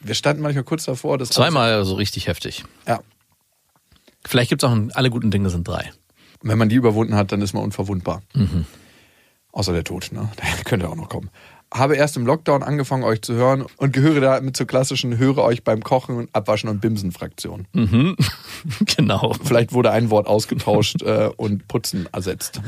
Wir 0.00 0.14
standen 0.14 0.42
manchmal 0.42 0.64
kurz 0.64 0.84
davor. 0.84 1.18
Das 1.18 1.30
Zweimal 1.30 1.84
so 1.84 1.94
richtig 1.94 2.26
heftig. 2.26 2.64
Ja. 2.86 3.00
Vielleicht 4.26 4.50
gibt's 4.50 4.64
auch 4.64 4.72
ein, 4.72 4.92
alle 4.92 5.10
guten 5.10 5.30
Dinge 5.30 5.50
sind 5.50 5.66
drei. 5.66 5.90
Und 6.42 6.50
wenn 6.50 6.58
man 6.58 6.68
die 6.68 6.76
überwunden 6.76 7.14
hat, 7.14 7.32
dann 7.32 7.42
ist 7.42 7.52
man 7.52 7.62
unverwundbar. 7.64 8.22
Außer 9.52 9.72
der 9.72 9.84
Tod, 9.84 10.10
ne? 10.12 10.28
Der 10.36 10.64
könnte 10.64 10.88
auch 10.88 10.94
noch 10.94 11.08
kommen. 11.08 11.30
Habe 11.72 11.96
erst 11.96 12.16
im 12.16 12.24
Lockdown 12.26 12.62
angefangen, 12.62 13.04
euch 13.04 13.20
zu 13.20 13.34
hören 13.34 13.66
und 13.76 13.92
gehöre 13.92 14.20
damit 14.20 14.56
zur 14.56 14.66
klassischen 14.66 15.18
Höre 15.18 15.38
euch 15.38 15.64
beim 15.64 15.82
Kochen, 15.82 16.28
Abwaschen 16.32 16.70
und 16.70 16.80
Bimsen-Fraktion. 16.80 17.66
genau. 18.96 19.34
Vielleicht 19.44 19.72
wurde 19.72 19.90
ein 19.90 20.10
Wort 20.10 20.26
ausgetauscht 20.26 21.02
äh, 21.02 21.30
und 21.36 21.68
Putzen 21.68 22.08
ersetzt. 22.12 22.62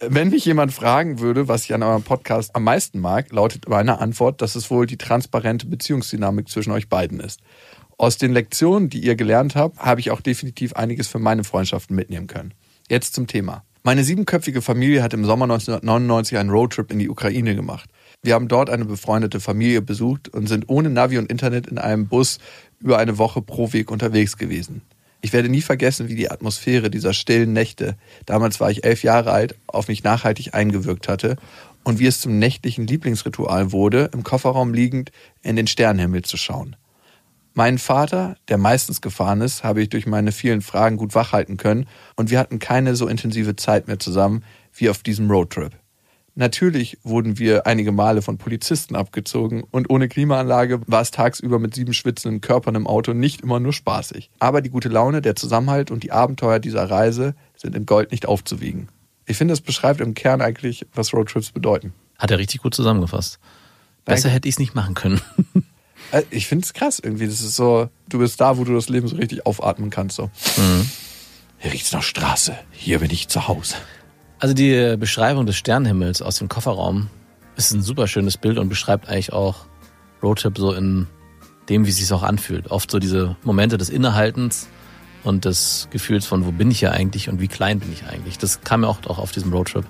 Wenn 0.00 0.30
mich 0.30 0.44
jemand 0.44 0.72
fragen 0.72 1.20
würde, 1.20 1.46
was 1.46 1.64
ich 1.64 1.74
an 1.74 1.82
eurem 1.82 2.02
Podcast 2.02 2.56
am 2.56 2.64
meisten 2.64 2.98
mag, 2.98 3.30
lautet 3.30 3.68
meine 3.68 4.00
Antwort, 4.00 4.42
dass 4.42 4.56
es 4.56 4.70
wohl 4.70 4.86
die 4.86 4.98
transparente 4.98 5.66
Beziehungsdynamik 5.66 6.48
zwischen 6.48 6.72
euch 6.72 6.88
beiden 6.88 7.20
ist. 7.20 7.40
Aus 7.96 8.18
den 8.18 8.32
Lektionen, 8.32 8.90
die 8.90 9.04
ihr 9.04 9.14
gelernt 9.14 9.54
habt, 9.54 9.78
habe 9.78 10.00
ich 10.00 10.10
auch 10.10 10.20
definitiv 10.20 10.72
einiges 10.72 11.06
für 11.06 11.20
meine 11.20 11.44
Freundschaften 11.44 11.94
mitnehmen 11.94 12.26
können. 12.26 12.54
Jetzt 12.88 13.14
zum 13.14 13.28
Thema. 13.28 13.62
Meine 13.84 14.02
siebenköpfige 14.02 14.62
Familie 14.62 15.02
hat 15.02 15.14
im 15.14 15.24
Sommer 15.24 15.44
1999 15.44 16.38
einen 16.38 16.50
Roadtrip 16.50 16.90
in 16.90 16.98
die 16.98 17.08
Ukraine 17.08 17.54
gemacht. 17.54 17.88
Wir 18.22 18.34
haben 18.34 18.48
dort 18.48 18.70
eine 18.70 18.86
befreundete 18.86 19.38
Familie 19.38 19.80
besucht 19.80 20.28
und 20.28 20.48
sind 20.48 20.68
ohne 20.68 20.90
Navi 20.90 21.18
und 21.18 21.30
Internet 21.30 21.66
in 21.66 21.78
einem 21.78 22.08
Bus 22.08 22.38
über 22.80 22.98
eine 22.98 23.18
Woche 23.18 23.42
pro 23.42 23.72
Weg 23.72 23.90
unterwegs 23.90 24.38
gewesen. 24.38 24.82
Ich 25.24 25.32
werde 25.32 25.48
nie 25.48 25.62
vergessen, 25.62 26.10
wie 26.10 26.16
die 26.16 26.30
Atmosphäre 26.30 26.90
dieser 26.90 27.14
stillen 27.14 27.54
Nächte, 27.54 27.96
damals 28.26 28.60
war 28.60 28.70
ich 28.70 28.84
elf 28.84 29.02
Jahre 29.04 29.32
alt, 29.32 29.54
auf 29.66 29.88
mich 29.88 30.04
nachhaltig 30.04 30.52
eingewirkt 30.52 31.08
hatte 31.08 31.36
und 31.82 31.98
wie 31.98 32.04
es 32.04 32.20
zum 32.20 32.38
nächtlichen 32.38 32.86
Lieblingsritual 32.86 33.72
wurde, 33.72 34.10
im 34.12 34.22
Kofferraum 34.22 34.74
liegend 34.74 35.12
in 35.40 35.56
den 35.56 35.66
Sternenhimmel 35.66 36.20
zu 36.20 36.36
schauen. 36.36 36.76
Meinen 37.54 37.78
Vater, 37.78 38.36
der 38.48 38.58
meistens 38.58 39.00
gefahren 39.00 39.40
ist, 39.40 39.64
habe 39.64 39.80
ich 39.80 39.88
durch 39.88 40.04
meine 40.04 40.30
vielen 40.30 40.60
Fragen 40.60 40.98
gut 40.98 41.14
wachhalten 41.14 41.56
können 41.56 41.86
und 42.16 42.28
wir 42.28 42.38
hatten 42.38 42.58
keine 42.58 42.94
so 42.94 43.08
intensive 43.08 43.56
Zeit 43.56 43.86
mehr 43.88 43.98
zusammen 43.98 44.44
wie 44.74 44.90
auf 44.90 45.02
diesem 45.02 45.30
Roadtrip. 45.30 45.72
Natürlich 46.36 46.98
wurden 47.04 47.38
wir 47.38 47.66
einige 47.66 47.92
Male 47.92 48.20
von 48.20 48.38
Polizisten 48.38 48.96
abgezogen 48.96 49.62
und 49.70 49.88
ohne 49.88 50.08
Klimaanlage 50.08 50.80
war 50.86 51.00
es 51.00 51.12
tagsüber 51.12 51.60
mit 51.60 51.74
sieben 51.74 51.94
schwitzenden 51.94 52.40
Körpern 52.40 52.74
im 52.74 52.88
Auto 52.88 53.12
nicht 53.12 53.42
immer 53.42 53.60
nur 53.60 53.72
spaßig. 53.72 54.30
Aber 54.40 54.60
die 54.60 54.70
gute 54.70 54.88
Laune, 54.88 55.22
der 55.22 55.36
Zusammenhalt 55.36 55.92
und 55.92 56.02
die 56.02 56.10
Abenteuer 56.10 56.58
dieser 56.58 56.90
Reise 56.90 57.36
sind 57.56 57.76
in 57.76 57.86
Gold 57.86 58.10
nicht 58.10 58.26
aufzuwiegen. 58.26 58.88
Ich 59.26 59.36
finde, 59.36 59.54
es 59.54 59.60
beschreibt 59.60 60.00
im 60.00 60.14
Kern 60.14 60.42
eigentlich, 60.42 60.86
was 60.92 61.14
Roadtrips 61.14 61.52
bedeuten. 61.52 61.94
Hat 62.18 62.32
er 62.32 62.38
richtig 62.38 62.62
gut 62.62 62.74
zusammengefasst. 62.74 63.38
Besser 64.04 64.28
hätte 64.28 64.48
ich 64.48 64.56
es 64.56 64.58
nicht 64.58 64.74
machen 64.74 64.94
können. 64.94 65.20
Äh, 66.12 66.22
ich 66.30 66.46
finde 66.46 66.64
es 66.64 66.74
krass 66.74 66.98
irgendwie. 66.98 67.26
Das 67.26 67.40
ist 67.40 67.56
so, 67.56 67.88
du 68.10 68.18
bist 68.18 68.38
da, 68.38 68.58
wo 68.58 68.64
du 68.64 68.74
das 68.74 68.90
Leben 68.90 69.08
so 69.08 69.16
richtig 69.16 69.46
aufatmen 69.46 69.88
kannst. 69.88 70.16
So. 70.16 70.30
Mhm. 70.58 70.90
Hier 71.58 71.72
riecht's 71.72 71.92
nach 71.92 72.02
Straße. 72.02 72.54
Hier 72.72 72.98
bin 72.98 73.10
ich 73.10 73.28
zu 73.28 73.48
Hause. 73.48 73.76
Also 74.38 74.54
die 74.54 74.96
Beschreibung 74.98 75.46
des 75.46 75.56
Sternenhimmels 75.56 76.20
aus 76.20 76.36
dem 76.36 76.48
Kofferraum 76.48 77.08
ist 77.56 77.72
ein 77.72 77.82
super 77.82 78.08
schönes 78.08 78.36
Bild 78.36 78.58
und 78.58 78.68
beschreibt 78.68 79.08
eigentlich 79.08 79.32
auch 79.32 79.66
Roadtrip 80.22 80.58
so 80.58 80.72
in 80.72 81.06
dem, 81.68 81.86
wie 81.86 81.90
es 81.90 81.96
sich 81.96 82.12
auch 82.12 82.22
anfühlt. 82.22 82.70
Oft 82.70 82.90
so 82.90 82.98
diese 82.98 83.36
Momente 83.42 83.78
des 83.78 83.88
Innehaltens 83.88 84.68
und 85.22 85.44
des 85.44 85.88
Gefühls 85.90 86.26
von, 86.26 86.44
wo 86.44 86.52
bin 86.52 86.70
ich 86.70 86.80
hier 86.80 86.92
eigentlich 86.92 87.28
und 87.28 87.40
wie 87.40 87.48
klein 87.48 87.78
bin 87.78 87.92
ich 87.92 88.04
eigentlich. 88.06 88.38
Das 88.38 88.60
kam 88.62 88.80
mir 88.80 88.88
auch, 88.88 88.98
auch 89.06 89.18
auf 89.18 89.32
diesem 89.32 89.52
Roadtrip, 89.52 89.86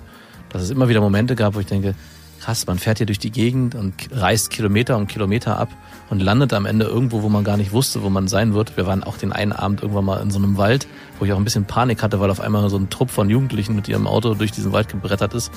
dass 0.49 0.61
es 0.61 0.69
immer 0.69 0.87
wieder 0.87 1.01
Momente 1.01 1.35
gab, 1.35 1.55
wo 1.55 1.59
ich 1.59 1.65
denke, 1.65 1.95
krass, 2.39 2.67
man 2.67 2.77
fährt 2.77 2.99
hier 2.99 3.07
durch 3.07 3.19
die 3.19 3.31
Gegend 3.31 3.75
und 3.75 3.93
reist 4.11 4.51
Kilometer 4.51 4.97
und 4.97 5.07
Kilometer 5.07 5.57
ab 5.57 5.69
und 6.09 6.21
landet 6.21 6.53
am 6.53 6.65
Ende 6.65 6.85
irgendwo, 6.85 7.23
wo 7.23 7.29
man 7.29 7.43
gar 7.43 7.57
nicht 7.57 7.71
wusste, 7.71 8.03
wo 8.03 8.09
man 8.09 8.27
sein 8.27 8.53
wird. 8.53 8.77
Wir 8.77 8.85
waren 8.85 9.03
auch 9.03 9.17
den 9.17 9.33
einen 9.33 9.51
Abend 9.51 9.81
irgendwann 9.81 10.05
mal 10.05 10.21
in 10.21 10.31
so 10.31 10.37
einem 10.37 10.57
Wald, 10.57 10.87
wo 11.19 11.25
ich 11.25 11.33
auch 11.33 11.37
ein 11.37 11.43
bisschen 11.43 11.65
Panik 11.65 12.03
hatte, 12.03 12.19
weil 12.19 12.29
auf 12.29 12.39
einmal 12.39 12.69
so 12.69 12.77
ein 12.77 12.89
Trupp 12.89 13.09
von 13.09 13.29
Jugendlichen 13.29 13.75
mit 13.75 13.87
ihrem 13.87 14.07
Auto 14.07 14.33
durch 14.33 14.51
diesen 14.51 14.71
Wald 14.71 14.89
gebrettert 14.89 15.33
ist. 15.33 15.51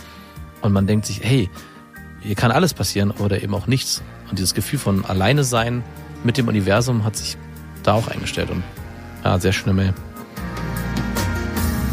Und 0.60 0.72
man 0.72 0.86
denkt 0.86 1.06
sich, 1.06 1.20
hey, 1.22 1.50
hier 2.20 2.34
kann 2.34 2.50
alles 2.50 2.74
passieren 2.74 3.10
oder 3.10 3.42
eben 3.42 3.54
auch 3.54 3.66
nichts. 3.66 4.02
Und 4.30 4.38
dieses 4.38 4.54
Gefühl 4.54 4.78
von 4.78 5.04
alleine 5.04 5.44
sein 5.44 5.82
mit 6.24 6.36
dem 6.36 6.48
Universum 6.48 7.04
hat 7.04 7.16
sich 7.16 7.36
da 7.82 7.94
auch 7.94 8.08
eingestellt. 8.08 8.50
Und 8.50 8.62
ja, 9.24 9.38
sehr 9.38 9.52
schöne 9.52 9.74
Mail. 9.74 9.94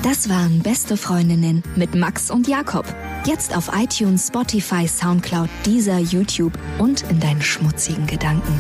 Das 0.04 0.30
waren 0.30 0.60
Beste 0.60 0.98
Freundinnen 0.98 1.64
mit 1.76 1.96
Max 1.96 2.30
und 2.30 2.48
Jakob. 2.48 2.86
Jetzt 3.26 3.58
auf 3.58 3.72
iTunes, 3.76 4.28
Spotify, 4.28 4.88
Soundcloud, 4.88 5.50
dieser 5.66 5.98
YouTube 5.98 6.54
und 6.78 7.02
in 7.10 7.20
deinen 7.20 7.42
schmutzigen 7.42 8.06
Gedanken. 8.06 8.54